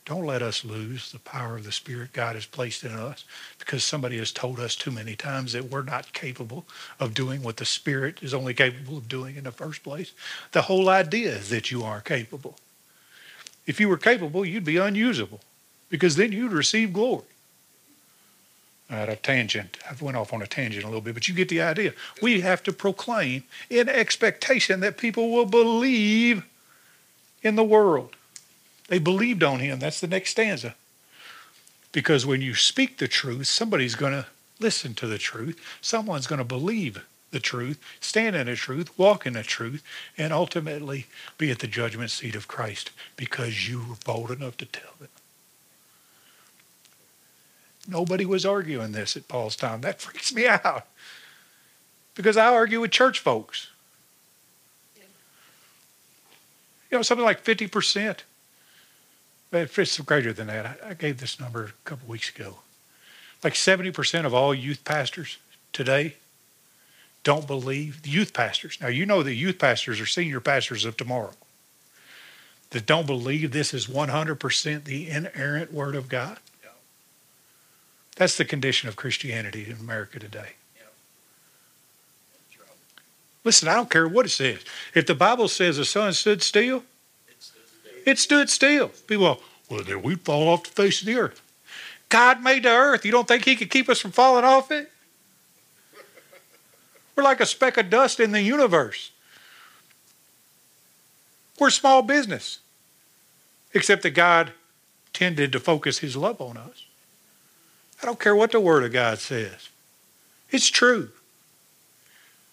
Don't 0.06 0.26
let 0.26 0.44
us 0.44 0.64
lose 0.64 1.12
the 1.12 1.20
power 1.20 1.58
of 1.58 1.64
the 1.64 1.72
Spirit 1.72 2.14
God 2.14 2.36
has 2.36 2.46
placed 2.46 2.84
in 2.84 2.92
us 2.92 3.26
because 3.58 3.84
somebody 3.84 4.20
has 4.20 4.32
told 4.32 4.60
us 4.60 4.76
too 4.76 4.92
many 4.92 5.16
times 5.16 5.54
that 5.54 5.66
we're 5.72 5.82
not 5.82 6.14
capable 6.14 6.66
of 7.00 7.16
doing 7.16 7.42
what 7.42 7.58
the 7.58 7.66
Spirit 7.66 8.22
is 8.22 8.34
only 8.34 8.54
capable 8.54 8.98
of 8.98 9.10
doing 9.10 9.36
in 9.36 9.44
the 9.44 9.52
first 9.52 9.82
place. 9.82 10.14
The 10.52 10.64
whole 10.64 10.90
idea 10.90 11.32
is 11.32 11.50
that 11.50 11.72
you 11.72 11.84
are 11.84 12.02
capable. 12.02 12.56
If 13.66 13.80
you 13.80 13.90
were 13.90 13.98
capable, 13.98 14.46
you'd 14.46 14.64
be 14.64 14.78
unusable 14.78 15.40
because 15.90 16.16
then 16.16 16.32
you'd 16.32 16.54
receive 16.54 16.94
glory. 16.94 17.24
Right, 18.90 19.10
a 19.10 19.16
tangent. 19.16 19.78
I 19.90 19.96
went 20.00 20.16
off 20.16 20.32
on 20.32 20.44
a 20.44 20.48
tangent 20.48 20.84
a 20.84 20.88
little 20.88 21.02
bit, 21.02 21.16
but 21.16 21.28
you 21.28 21.34
get 21.34 21.50
the 21.50 21.62
idea. 21.62 21.94
We 22.22 22.42
have 22.42 22.62
to 22.64 22.72
proclaim 22.72 23.44
in 23.70 23.90
expectation 23.90 24.80
that 24.82 24.98
people 24.98 25.32
will 25.32 25.48
believe 25.48 26.46
in 27.42 27.56
the 27.56 27.64
world. 27.64 28.16
They 28.88 29.00
believed 29.00 29.44
on 29.44 29.60
him. 29.60 29.80
That's 29.80 30.00
the 30.00 30.08
next 30.08 30.32
stanza. 30.32 30.76
Because 31.92 32.26
when 32.26 32.42
you 32.42 32.54
speak 32.54 32.98
the 32.98 33.08
truth, 33.08 33.48
somebody's 33.48 33.96
going 33.96 34.14
to 34.14 34.28
listen 34.60 34.94
to 34.96 35.08
the 35.08 35.18
truth. 35.18 35.60
Someone's 35.82 36.28
going 36.28 36.40
to 36.40 36.46
believe 36.46 37.04
the 37.32 37.40
truth, 37.40 37.80
stand 38.00 38.36
in 38.36 38.48
the 38.48 38.56
truth, 38.56 38.98
walk 38.98 39.26
in 39.26 39.34
the 39.34 39.44
truth, 39.44 39.84
and 40.18 40.32
ultimately 40.32 41.08
be 41.38 41.52
at 41.52 41.60
the 41.60 41.68
judgment 41.68 42.12
seat 42.12 42.36
of 42.36 42.48
Christ 42.48 42.92
because 43.18 43.68
you 43.68 43.80
were 43.80 43.96
bold 44.06 44.32
enough 44.32 44.58
to 44.58 44.66
tell 44.66 44.94
them. 45.00 45.10
Nobody 47.88 48.26
was 48.26 48.46
arguing 48.46 48.92
this 48.92 49.16
at 49.16 49.28
Paul's 49.28 49.56
time. 49.56 49.82
That 49.82 50.02
freaks 50.02 50.34
me 50.34 50.48
out. 50.48 50.88
Because 52.16 52.38
I 52.38 52.54
argue 52.54 52.82
with 52.82 52.92
church 52.92 53.20
folks. 53.20 53.70
You 54.96 57.00
know, 57.00 57.02
something 57.02 57.26
like 57.26 57.44
50% 57.44 58.20
it's 59.64 60.00
greater 60.02 60.34
than 60.34 60.48
that. 60.48 60.80
I, 60.86 60.94
gave 60.94 61.20
this 61.20 61.40
number 61.40 61.66
a 61.66 61.90
couple 61.90 62.08
weeks 62.08 62.30
ago. 62.30 62.58
Like 63.44 63.54
70% 63.54 64.26
of 64.26 64.34
all 64.34 64.54
youth 64.54 64.84
pastors 64.84 65.38
today 65.72 66.16
don't 67.24 67.48
believe 67.48 68.02
the 68.02 68.10
youth 68.10 68.34
pastors. 68.34 68.78
Now, 68.82 68.88
you 68.88 69.06
know 69.06 69.24
the 69.24 69.34
youth 69.34 69.58
pastors 69.58 70.00
are 70.00 70.06
senior 70.06 70.40
pastors 70.40 70.86
of 70.86 70.98
tomorrow 70.98 71.34
that 72.72 72.86
don't 72.86 73.08
believe 73.08 73.52
this 73.52 73.74
is 73.74 73.88
100% 73.88 74.84
the 74.84 75.10
inerrant 75.10 75.74
Word 75.74 75.96
of 75.96 76.10
God. 76.10 76.38
That's 78.16 78.38
the 78.38 78.46
condition 78.46 78.88
of 78.90 78.96
Christianity 78.96 79.66
in 79.70 79.78
America 79.78 80.20
today. 80.20 80.54
Listen, 83.44 83.68
I 83.68 83.76
don't 83.76 83.90
care 83.90 84.08
what 84.08 84.26
it 84.26 84.30
says. 84.30 84.60
If 84.96 85.06
the 85.06 85.14
Bible 85.14 85.48
says 85.48 85.78
the 85.78 85.86
sun 85.86 86.14
stood 86.14 86.42
still, 86.42 86.84
it 88.06 88.18
stood 88.18 88.50
still. 88.50 88.90
People, 89.08 89.40
well, 89.70 89.84
then 89.84 90.02
we'd 90.02 90.22
fall 90.22 90.48
off 90.48 90.64
the 90.64 90.70
face 90.72 91.02
of 91.02 91.08
the 91.08 91.16
earth. 91.16 91.42
God 92.10 92.42
made 92.42 92.64
the 92.64 92.70
earth. 92.70 93.06
You 93.06 93.12
don't 93.12 93.28
think 93.28 93.46
He 93.46 93.56
could 93.56 93.70
keep 93.70 93.88
us 93.88 94.00
from 94.00 94.12
falling 94.12 94.46
off 94.46 94.72
it? 94.72 94.92
We're 97.16 97.24
like 97.24 97.40
a 97.40 97.46
speck 97.46 97.78
of 97.78 97.90
dust 97.90 98.20
in 98.20 98.32
the 98.32 98.42
universe. 98.42 99.12
We're 101.60 101.70
small 101.70 102.02
business, 102.02 102.60
except 103.74 104.04
that 104.04 104.12
God 104.12 104.52
tended 105.14 105.52
to 105.52 105.60
focus 105.60 106.00
His 106.00 106.18
love 106.18 106.42
on 106.42 106.58
us. 106.58 106.86
I 108.02 108.06
don't 108.06 108.20
care 108.20 108.36
what 108.36 108.52
the 108.52 108.60
Word 108.60 108.84
of 108.84 108.92
God 108.92 109.20
says. 109.20 109.70
It's 110.52 110.70
true. 110.70 111.10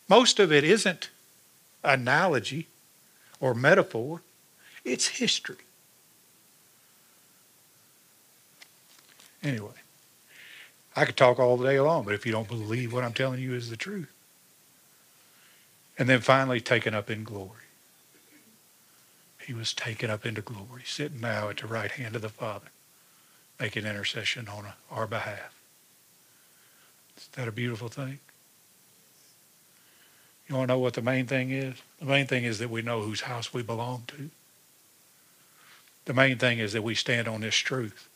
Most 0.09 0.39
of 0.39 0.53
it 0.53 0.65
isn't 0.65 1.11
analogy 1.83 2.69
or 3.41 3.55
metaphor, 3.55 4.23
it's 4.85 5.09
history. 5.09 5.57
Anyway, 9.43 9.71
I 10.95 11.05
could 11.05 11.17
talk 11.17 11.39
all 11.39 11.57
day 11.57 11.81
long, 11.81 12.05
but 12.05 12.15
if 12.15 12.25
you 12.25 12.33
don't 12.33 12.47
believe 12.47 12.93
what 12.93 13.05
I'm 13.05 13.13
telling 13.13 13.41
you 13.41 13.55
is 13.55 13.71
the 13.71 13.77
truth. 13.77 14.11
And 15.99 16.09
then 16.09 16.21
finally, 16.21 16.61
taken 16.61 16.95
up 16.95 17.11
in 17.11 17.25
glory. 17.25 17.51
He 19.47 19.55
was 19.55 19.75
taken 19.75 20.11
up 20.11 20.25
into 20.25 20.41
glory, 20.41 20.83
sitting 20.85 21.21
now 21.21 21.49
at 21.49 21.59
the 21.59 21.67
right 21.67 21.91
hand 21.91 22.15
of 22.15 22.23
the 22.23 22.29
Father, 22.29 22.69
making 23.63 23.85
an 23.85 23.91
intercession 23.91 24.49
on 24.49 24.67
our 24.91 25.07
behalf. 25.07 25.55
Is 27.17 27.29
that 27.35 27.47
a 27.47 27.53
beautiful 27.53 27.87
thing? 27.87 28.19
You 30.49 30.57
want 30.57 30.67
to 30.69 30.75
know 30.75 30.81
what 30.81 30.95
the 30.95 31.01
main 31.01 31.27
thing 31.27 31.53
is? 31.53 31.77
The 32.01 32.07
main 32.07 32.27
thing 32.27 32.43
is 32.43 32.59
that 32.59 32.71
we 32.71 32.83
know 32.83 33.03
whose 33.03 33.21
house 33.21 33.55
we 33.55 33.63
belong 33.63 34.03
to. 34.09 34.31
The 36.07 36.13
main 36.13 36.39
thing 36.39 36.59
is 36.59 36.73
that 36.73 36.83
we 36.83 36.97
stand 36.97 37.29
on 37.29 37.43
this 37.43 37.55
truth. 37.55 38.09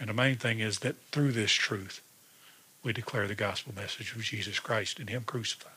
And 0.00 0.08
the 0.08 0.14
main 0.14 0.34
thing 0.34 0.58
is 0.58 0.80
that 0.80 0.96
through 1.12 1.30
this 1.30 1.52
truth, 1.52 2.02
we 2.82 2.92
declare 2.92 3.28
the 3.28 3.36
gospel 3.36 3.72
message 3.76 4.12
of 4.16 4.22
Jesus 4.22 4.58
Christ 4.58 4.98
and 4.98 5.08
Him 5.08 5.22
crucified. 5.22 5.70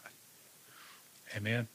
Amen. 1.38 1.68